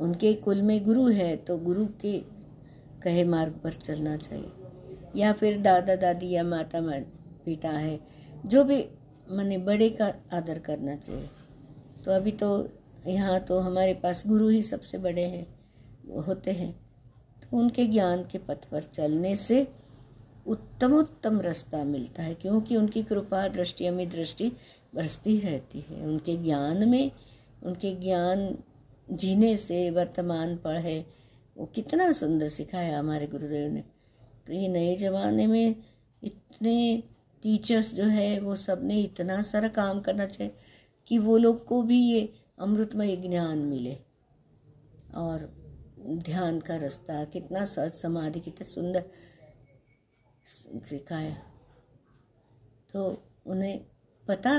[0.00, 2.18] उनके कुल में गुरु है तो गुरु के
[3.02, 4.52] कहे मार्ग पर चलना चाहिए।
[5.16, 6.80] या फिर दादा, दादी या माता
[7.44, 7.98] पिता है,
[8.46, 8.84] जो भी
[9.30, 11.28] मैंने बड़े का आदर करना चाहिए।
[12.04, 12.48] तो अभी तो
[13.06, 15.46] यहाँ तो हमारे पास गुरु ही सबसे बड़े हैं,
[16.22, 16.72] होते हैं।
[17.42, 19.66] तो उनके ज्ञान के पथ पर चलने से
[20.46, 24.52] उत्तम उत्तम रास्ता मिलता है, क्योंकि उनकी कृपा दृष्टि में दृष्टि
[24.94, 27.10] बरसती रहती है। उनके ज्ञान में,
[27.62, 28.56] उनके ज्ञान
[29.10, 31.04] जीने से वर्तमान पढ़ है
[31.56, 33.82] वो कितना सुंदर सिखाया हमारे गुरुदेव ने।
[34.46, 35.76] तो ये नए ज़माने में
[36.22, 37.02] इतने
[37.42, 40.52] टीचर्स जो है, वो सबने इतना सारा काम करना चाहिए
[41.06, 42.28] कि वो लोग को भी ये
[42.58, 43.96] अमृतमय ज्ञान मिले।
[45.14, 45.48] और
[46.06, 49.04] ध्यान का रास्ता कितना सच समाधि कितना सुंदर
[50.46, 51.36] सिखाया।
[52.92, 53.04] तो
[53.46, 53.78] उन्हें
[54.26, 54.52] पता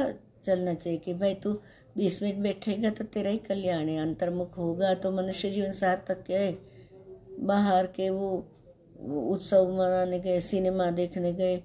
[0.46, 1.54] चलना चाहिए कि भाई तू
[1.98, 6.52] बीस मिनट बैठेगा तो तेरा ही कल्याण है अंतर्मुख होगा तो मनुष्य जीवन सार्थक है।
[7.42, 8.30] बाहर के वो,
[9.30, 11.58] उत्सव मनाने गए सिनेमा देखने गए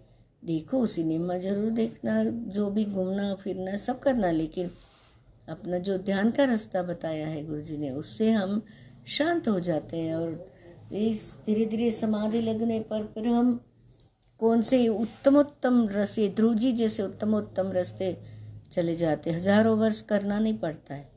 [0.42, 2.22] देखो सिनेमा ज़रूर देखना
[2.54, 4.70] जो भी घूमना फिरना सब करना लेकिन
[5.48, 8.60] अपना जो ध्यान का रास्ता बताया है गुरु जी ने उससे हम
[9.08, 13.58] शांत हो जाते हैं और इस धीरे धीरे समाधि लगने पर फिर हम
[14.42, 18.16] कौन से उत्तमोत्तम उत्तम रस्ते ध्रुव जी जैसे उत्तमोत्तम रस्ते
[18.72, 21.10] चले जाते हज़ारों वर्ष करना नहीं पड़ता है।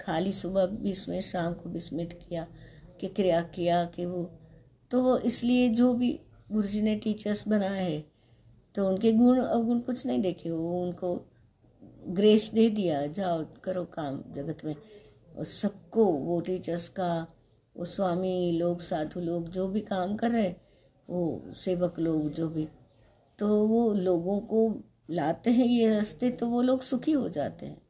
[0.00, 2.46] खाली सुबह बीस मिनट, शाम को बीस मिनट किया,
[3.00, 4.22] कि क्रिया किया, कि वो।
[4.90, 6.10] तो इसलिए जो भी
[6.52, 8.04] गुरु जी ने टीचर्स बनाए हैं
[8.74, 11.14] तो उनके गुण अवगुण कुछ नहीं देखे वो उनको
[12.10, 17.26] ग्रेस दे दिया, जाओ, करो काम जगत में। और सबको, वो टीचर्स का,
[17.76, 20.42] वो स्वामी, लोग, साधु लोग, जो भी काम कर रहे
[21.08, 22.68] वो सेवक लोग जो भी
[23.38, 24.60] तो वो लोगों को
[25.10, 27.80] लाते हैं ये रास्ते तो वो लोग सुखी हो जाते हैं।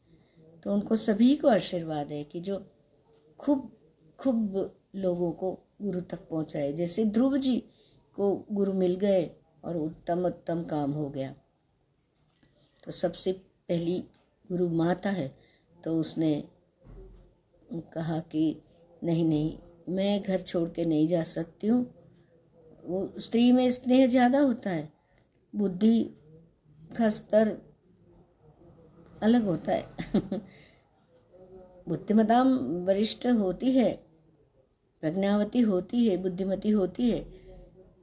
[0.64, 2.58] तो उनको सभी को आशीर्वाद है कि जो
[3.40, 3.70] खूब
[4.18, 4.54] खूब
[4.94, 5.52] लोगों को
[5.82, 7.56] गुरु तक पहुँचाए। जैसे ध्रुव जी
[8.16, 9.24] को गुरु मिल गए
[9.64, 11.34] और उत्तम उत्तम काम हो गया।
[12.84, 13.98] तो सबसे पहली
[14.44, 15.28] गुरु माता है
[15.84, 16.32] तो उसने
[17.94, 18.62] कहा कि,
[19.04, 19.58] नहीं नहीं,
[19.88, 21.84] मैं घर छोड़ के नहीं जा सकती हूँ।
[23.18, 24.92] स्त्री में स्नेह ज़्यादा होता है,
[25.54, 26.02] बुद्धि
[26.98, 27.56] का स्तर
[29.22, 29.86] अलग होता है।
[31.88, 32.42] बुद्धिमता
[32.86, 33.90] वरिष्ठ होती है,
[35.02, 37.20] प्रज्ञावती होती है, बुद्धिमती होती है,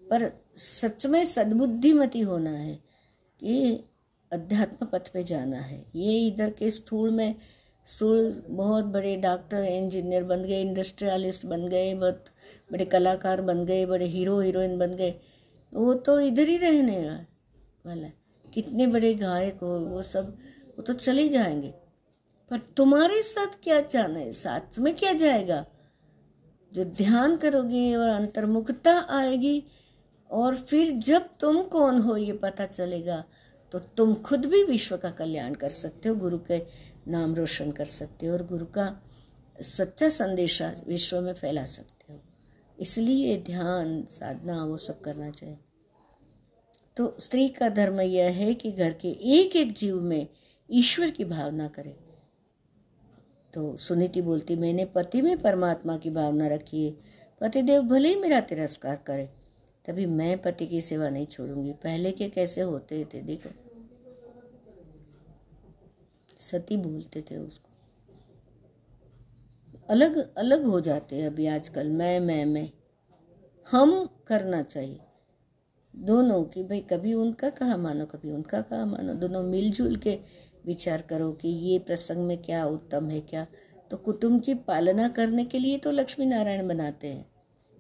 [0.04, 2.76] पर सच में सद्बुद्धिमती होना है
[3.42, 3.84] कि
[4.32, 7.36] अध्यात्म पथ पे जाना है। ये इधर के स्थूल में,
[7.88, 12.26] स्थूल बहुत बड़े डॉक्टर, इंजीनियर बन गए इंडस्ट्रियलिस्ट बन गए, बहुत
[12.72, 15.14] बड़े कलाकार बन गए, बड़े हीरो, हीरोइन बन गए।
[15.74, 17.00] वो तो इधर ही रहने
[17.86, 18.10] वाला,
[18.54, 20.38] कितने बड़े गायक हो, वो सब,
[20.68, 21.74] वो तो चले जाएँगे।
[22.52, 24.32] पर तुम्हारे साथ क्या जाना है?
[24.32, 25.66] साथ में क्या जाएगा?
[26.72, 29.64] जो ध्यान करोगे और अंतर्मुखता आएगी,
[30.32, 33.24] और फिर जब तुम कौन हो ये पता चलेगा
[33.72, 36.60] तो तुम खुद भी विश्व का कल्याण कर सकते हो, गुरु के
[37.08, 39.04] नाम रोशन कर सकते हो, और गुरु का
[39.62, 41.95] सच्चा संदेशा विश्व में फैला सकते
[42.80, 45.58] इसलिए ध्यान साधना वो सब करना चाहिए।
[46.98, 50.28] तो स्त्री का धर्म यह है कि घर के एक एक जीव में
[50.72, 51.98] ईश्वर की भावना करे।
[53.54, 56.92] तो सुनीति बोलती, मैंने पति में परमात्मा की भावना रखी है।
[57.42, 59.30] पतिदेव भले ही मेरा तिरस्कार करे,
[59.86, 63.50] तभी मैं पति की सेवा नहीं छोड़ूँगी। पहले के कैसे होते थे, देखो।
[66.40, 67.75] सती बोलते थे उसको।
[69.90, 72.70] अलग अलग हो जाते हैं अभी आजकल, मैं मैं मैं।
[73.68, 75.00] हम करना चाहिए।
[75.94, 80.20] दोनों की, भाई, कभी उनका कहा मानो, कभी उनका कहा मानो। दोनों मिलजुल के
[80.66, 83.46] विचार करो कि ये प्रसंग में क्या उत्तम है, क्या।
[83.92, 87.26] तो कुटुंब की पालना करने के लिए तो लक्ष्मी नारायण बनाते हैं,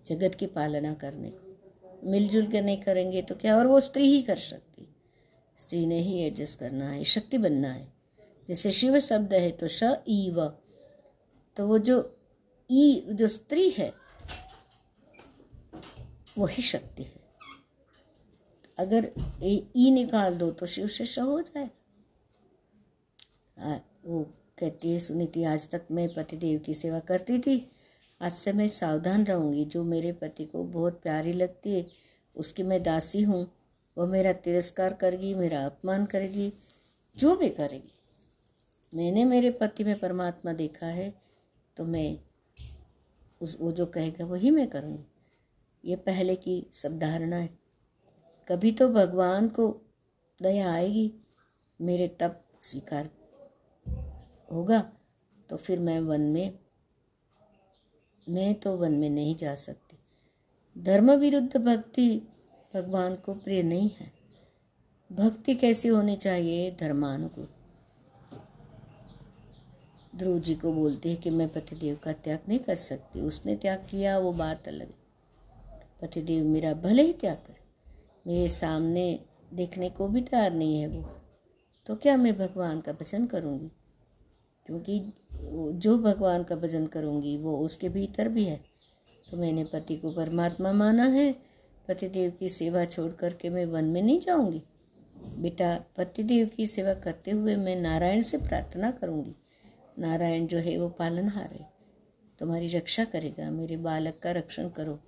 [0.07, 4.21] जगत की पालना करने को। मिलजुल के नहीं करेंगे तो क्या, और वो स्त्री ही
[4.21, 4.87] कर सकती।
[5.57, 7.87] स्त्री ने ही एडजस्ट करना है, शक्ति बनना है।
[8.49, 10.51] जैसे शिव शब्द है तो श ई व
[11.57, 12.17] तो वो जो
[12.69, 13.93] ई, जो स्त्री है,
[16.37, 17.23] वही शक्ति है।
[18.77, 19.11] अगर
[19.43, 21.69] ई निकाल दो तो शिव से श हो जाए।
[24.05, 24.23] वो
[24.59, 27.71] कहती है, सुनीति, आज तक मैं पतिदेव की सेवा करती थी।
[28.21, 31.85] आज से मैं सावधान रहूँगी। जो मेरे पति को बहुत प्यारी लगती है,
[32.35, 33.47] उसकी मैं दासी हूँ।
[33.97, 36.53] वह मेरा तिरस्कार करेगी, मेरा अपमान करेगी,
[37.17, 37.91] जो भी करेगी।
[38.93, 41.24] मैंने मेरे पति में परमात्मा देखा है।
[41.77, 42.19] तो मैं
[43.41, 45.05] उस, वो जो कहेगा वही मैं करूँगी।
[45.85, 47.49] ये पहले की सब धारणा है।
[48.47, 49.81] कभी तो भगवान को
[50.41, 51.13] दया आएगी,
[51.81, 53.09] मेरे तप स्वीकार
[54.51, 54.79] होगा
[55.49, 56.59] तो फिर मैं वन में,
[58.29, 59.97] मैं तो वन में नहीं जा सकती।
[60.83, 62.21] धर्म विरुद्ध भक्ति
[62.73, 64.11] भगवान को प्रिय नहीं है।
[65.11, 66.71] भक्ति कैसी होनी चाहिए?
[66.71, 67.47] धर्मानुकूल।
[70.17, 73.79] ध्रुव जी को बोलते हैं कि मैं पतिदेव का त्याग नहीं कर सकती। उसने त्याग
[73.89, 74.93] किया, वो बात अलग
[76.01, 77.63] पतिदेव मेरा, भले ही त्याग करे,
[78.27, 79.19] मेरे सामने
[79.53, 81.09] देखने को भी तैयार नहीं है वो।
[81.85, 83.71] तो क्या मैं भगवान का भजन करूँगी?
[84.65, 84.99] क्योंकि
[85.79, 88.63] जो भगवान का भजन करूँगी, वो उसके भीतर भी है।
[89.31, 91.33] तो मैंने पति को परमात्मा माना है।
[91.87, 94.63] पतिदेव की सेवा छोड़ करके मैं वन में नहीं जाऊँगी।
[95.37, 99.35] बेटा, पतिदेव की सेवा करते हुए मैं नारायण से प्रार्थना करूँगी।
[99.99, 101.73] नारायण जो है वो पालनहार है
[102.39, 104.99] तुम्हारी रक्षा करेगा, मेरे बालक का रक्षण करो।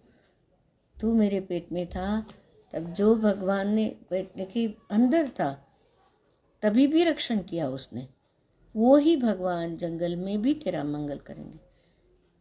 [1.01, 2.25] तू मेरे पेट में था,
[2.73, 5.51] तब जो भगवान ने पेट के अंदर था,
[6.61, 8.07] तभी भी रक्षण किया उसने।
[8.75, 11.59] वो ही भगवान जंगल में भी तेरा मंगल करेंगे।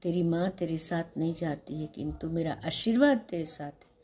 [0.02, 3.94] तेरी माँ तेरे साथ नहीं जाती है, किंतु मेरा आशीर्वाद तेरे साथ है।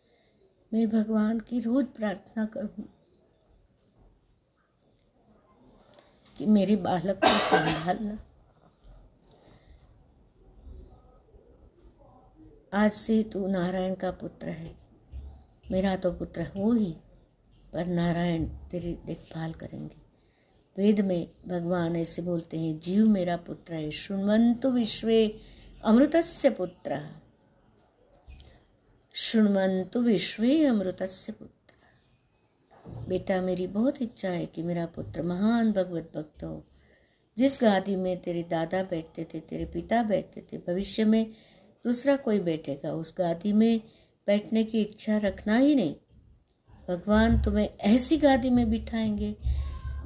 [0.72, 2.88] मैं भगवान की रोज प्रार्थना करूँ
[6.38, 8.18] कि मेरे बालक को संभालना।
[12.74, 14.74] आज से तू नारायण का पुत्र है।
[15.70, 16.96] मेरा तो पुत्र हो ही,
[17.72, 19.96] पर नारायण तेरी देखभाल करेंगे।
[20.78, 25.40] वेद में भगवान ऐसे बोलते हैं, जीव मेरा पुत्र है शुणवंतु विश्वे
[25.84, 27.08] अमृतस्य पुत्र।
[29.14, 31.74] शुणवंतु विश्वे अमृतस्य पुत्र।
[33.08, 36.64] बेटा, मेरी बहुत इच्छा है कि मेरा पुत्र महान भगवत भक्त हो।
[37.38, 41.34] जिस गादी में तेरे दादा बैठते थे, तेरे पिता बैठते थे, भविष्य में
[41.84, 43.80] दूसरा कोई बैठेगा उस गादी में
[44.26, 45.94] बैठने की इच्छा रखना ही नहीं।
[46.88, 49.36] भगवान तुम्हें ऐसी गादी में बिठाएँगे,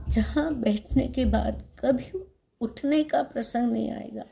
[0.09, 2.20] जहाँ बैठने के बाद कभी
[2.61, 4.24] उठने का प्रसंग नहीं आएगा।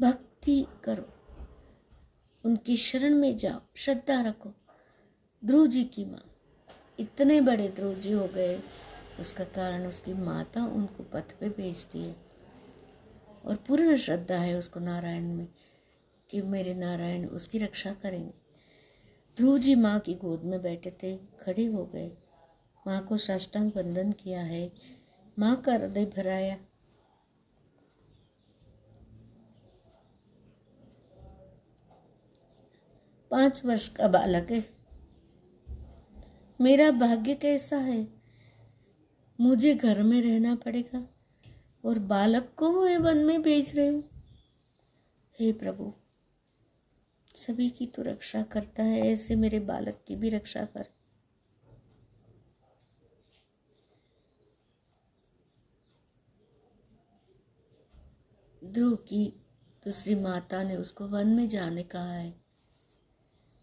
[0.00, 1.08] भक्ति करो,
[2.44, 4.52] उनकी शरण में जाओ, श्रद्धा रखो।
[5.44, 6.36] ध्रुव जी की माँ,
[7.00, 8.60] इतने बड़े ध्रुव जी हो गए,
[9.20, 12.16] उसका कारण उसकी माता उनको पथ पे भेजती है।
[13.44, 15.48] और पूर्ण श्रद्धा है उसको नारायण में।
[16.34, 18.32] कि मेरे नारायण उसकी रक्षा करेंगे।
[19.36, 22.10] ध्रुव जी माँ की गोद में बैठे थे, खड़े हो गए।
[22.86, 24.72] माँ को साष्टांग वंदन किया है।
[25.38, 26.56] माँ का हृदय भराया।
[33.30, 34.64] पाँच वर्ष का बालक है।
[36.60, 38.08] मेरा भाग्य कैसा है?
[39.40, 41.08] मुझे घर में रहना पड़ेगा
[41.84, 44.04] और बालक को मैं वन में भेज रही हूँ।
[45.40, 45.92] हे प्रभु
[47.34, 50.86] सभी की तो रक्षा करता है, ऐसे मेरे बालक की भी रक्षा कर।
[58.64, 59.40] ध्रुव की
[59.84, 62.34] दूसरी माता ने उसको वन में जाने कहा है।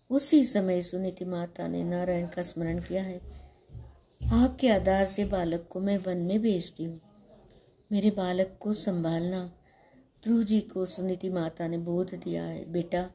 [0.10, 3.22] उसी समय सुनीति माता ने नारायण का स्मरण किया है।
[4.34, 7.02] आपके आधार से बालक को मैं वन में भेजती हूँ।
[7.92, 9.46] मेरे बालक को संभालना।
[10.24, 13.10] ध्रुव जी को सुनीति माता ने बोध दिया है, बेटा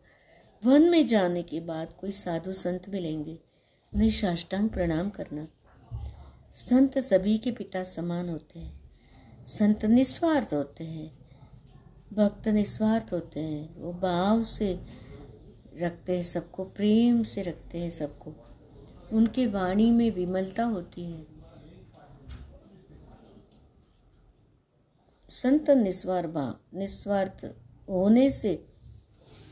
[0.65, 3.39] वन में जाने के बाद कोई साधु संत मिलेंगे,
[3.95, 5.49] उन्हें साष्टांग प्रणाम करना।
[6.55, 8.81] संत सभी के पिता समान होते हैं।
[9.45, 11.19] संत निस्वार्थ होते हैं।
[12.13, 14.81] भक्त निस्वार्थ होते हैं। वो भाव से
[15.81, 18.35] रखते हैं सबको, प्रेम से रखते हैं सबको।
[19.13, 21.27] उनके वाणी में विमलता होती है।
[25.29, 26.27] संत निस्वार
[26.75, 27.45] निस्वार्थ
[27.91, 28.76] होने से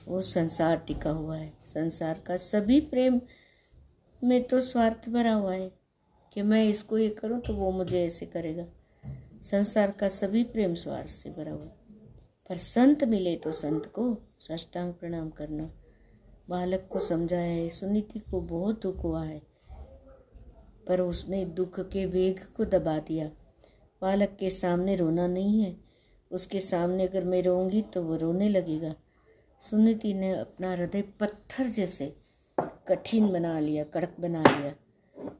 [0.06, 3.20] वो संसार टिका हुआ है। संसार का सभी प्रेम
[4.22, 5.70] में तो स्वार्थ भरा हुआ है
[6.32, 8.64] कि मैं इसको ये करूँ तो वो मुझे ऐसे करेगा।
[9.42, 11.66] संसार का सभी प्रेम स्वार्थ से भरा हुआ
[12.50, 15.70] पर संत मिले तो संत को साष्टांग प्रणाम करना।
[16.48, 19.40] बालक को समझाया है, सुनीति को बहुत दुख हुआ है,
[20.86, 23.26] पर उसने दुख के वेग को दबा दिया।
[24.02, 25.76] बालक के सामने रोना नहीं है।
[26.30, 28.94] उसके सामने अगर मैं रोऊँगी तो वो रोने लगेगा।
[29.62, 32.16] सुनीति ने अपना हृदय पत्थर जैसे
[32.88, 34.74] कठिन बना लिया, कड़क बना लिया।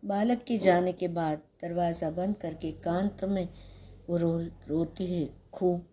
[0.04, 3.48] बालक के जाने के बाद दरवाज़ा बंद करके कांत में
[4.08, 4.38] वो रो,
[4.68, 5.86] रोती है खूब।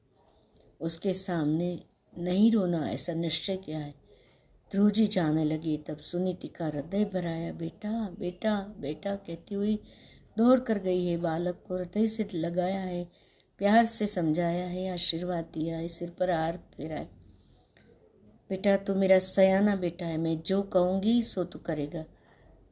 [0.82, 1.80] उसके सामने,
[2.20, 3.94] नहीं रोना, ऐसा निश्चय किया है?
[4.72, 9.80] ध्रुव जी जाने लगी। तब सुनीति का हृदय भराया, बेटा बेटा बेटा, कहती हुई
[10.38, 13.04] दौड़ कर गई है। बालक को हृदय से लगाया है,
[13.60, 17.21] प्यार से समझाया है, आशीर्वाद दिया है, सिर पर हार फेरा है।
[18.52, 22.06] बेटा, तू मेरा सयाना बेटा है, मैं जो कहूँगी सो तू करेगा।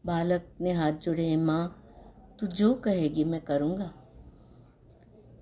[0.06, 1.86] बालक ने हाथ जोड़े हैं माँ,
[2.40, 3.94] तू जो कहेगी मैं करूँगा।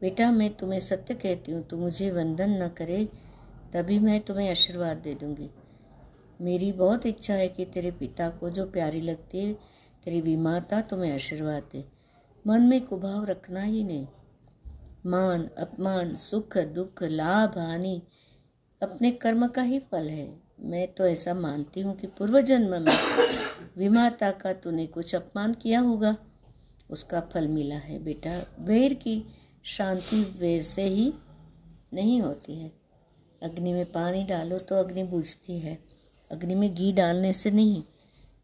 [0.02, 3.10] बेटा, मैं तुम्हें सत्य कहती हूँ, तू मुझे वंदन न करे,
[3.74, 5.50] तभी मैं तुम्हें आशीर्वाद दे दूँगी।
[6.42, 9.54] मेरी बहुत इच्छा है कि तेरे पिता को जो प्यारी लगती है,
[10.04, 11.86] तेरी विमाता तुम्हें आशीर्वाद दे।
[12.48, 14.08] मन में कुभाव रखना ही नहीं।
[15.06, 18.02] मान, अपमान, सुख, दुख, लाभ, हानि
[18.82, 22.94] अपने कर्म का ही फल है। मैं तो ऐसा मानती हूँ कि पूर्व जन्म में
[23.78, 26.16] विमाता का तूने कुछ अपमान किया होगा।
[26.90, 29.24] उसका फल मिला है बेटा। वैर की
[29.64, 31.14] शांति वैर से ही
[31.94, 32.72] नहीं होती है।
[33.44, 35.78] अग्नि में पानी डालो तो अग्नि बुझती है।
[36.32, 37.84] अग्नि में घी डालने से नहीं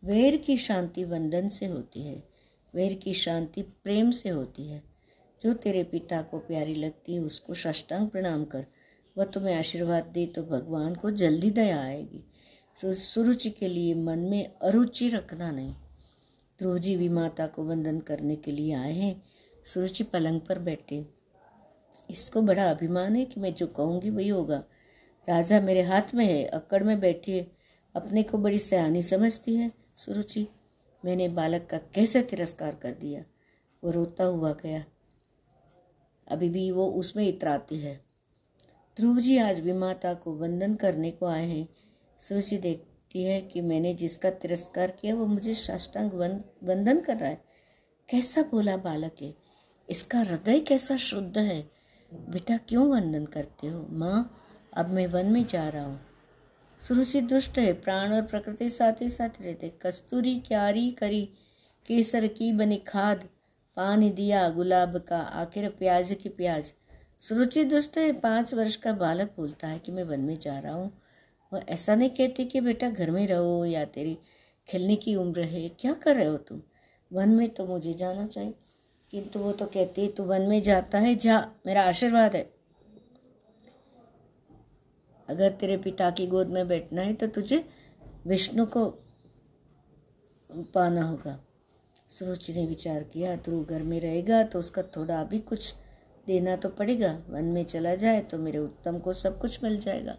[0.03, 2.23] वैर की शांति वंदन से होती है।
[2.75, 4.84] वैर की शांति प्रेम से होती है।
[5.41, 8.65] जो तेरे पिता को प्यारी लगती है, उसको साष्टांग प्रणाम कर।
[9.18, 12.24] वह तुम्हें आशीर्वाद दे तो भगवान को जल्दी दया आएगी।
[12.86, 15.74] सुरुचि के लिए मन में अरुचि रखना नहीं।
[16.59, 19.24] ध्रुव जी भी माता को वंदन करने के लिए आए हैं।
[19.66, 21.05] सुरुचि पलंग पर बैठे।
[22.11, 24.64] इसको बड़ा अभिमान है कि मैं जो कहूँगी वही होगा।
[25.30, 27.51] राजा मेरे हाथ में है, अक्कड़ में बैठी। है
[27.95, 30.47] अपने को बड़ी सयानी समझती है, सुरुचि।
[31.05, 33.24] मैंने बालक का कैसे तिरस्कार कर दिया?
[33.84, 34.86] वो रोता हुआ गया।
[36.28, 38.12] अभी भी वो उसमें इतराती है।
[38.97, 41.69] ध्रुव जी आज भी माता को वंदन करने को आए हैं।
[42.19, 46.11] सुरुचि देखती है कि मैंने जिसका तिरस्कार किया, वो मुझे साष्टांग
[46.63, 47.43] वंदन कर रहा है।
[48.09, 49.35] कैसा बोला बालक है।
[49.89, 51.71] इसका हृदय कैसा शुद्ध है।
[52.13, 53.87] बेटा, क्यों वंदन करते हो?
[53.89, 54.37] माँ,
[54.77, 55.99] अब मैं वन में जा रहा हूँ।
[56.79, 61.29] सुरुचि दुष्ट है, प्राण और प्रकृति साथ ही साथ रहते। कस्तूरी क्यारी करी,
[61.87, 63.29] केसर की बनी खाद,
[63.75, 66.73] पानी दिया गुलाब का, आखिर प्याज की प्याज।
[67.20, 70.91] सुरुचि दुष्ट पाँच वर्ष का बालक बोलता है कि मैं वन में जा रहा हूँ।
[71.53, 74.18] वह ऐसा नहीं कहती कि बेटा घर में रहो या तेरी
[74.68, 76.61] खेलने की उम्र है। क्या कर रहे हो तुम?
[77.11, 78.53] वन में तो मुझे जाना चाहिए।
[79.11, 82.53] किंतु वो तो कहती है, तू वन में जाता है, जा, मेरा आशीर्वाद है।
[85.30, 87.66] अगर तेरे पिता की गोद में बैठना है तो तुझे
[88.28, 88.86] विष्णु को
[90.74, 91.39] पाना होगा।
[92.09, 95.74] सुरुचि ने विचार किया ध्रुव घर में रहेगा तो उसका थोड़ा भी कुछ
[96.28, 100.17] देना तो पड़ेगा, वन में चला जाए तो मेरे उत्तम को सब कुछ मिल जाएगा।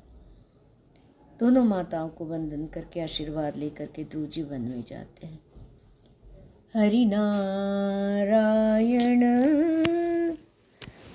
[1.40, 5.40] दोनों माताओं को वंदन करके आशीर्वाद लेकर के ध्रुव जी वन में जाते हैं।
[6.76, 9.20] हरि नारायण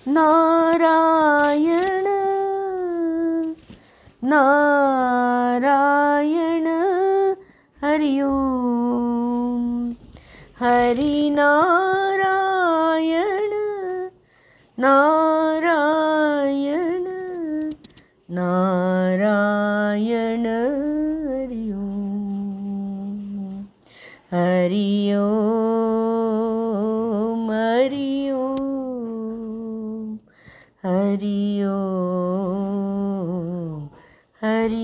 [0.07, 2.07] नारायण
[4.23, 6.67] नारायण
[7.81, 9.95] हरि ओम।
[10.59, 11.98] हरि नारायण
[14.81, 15.18] नारायण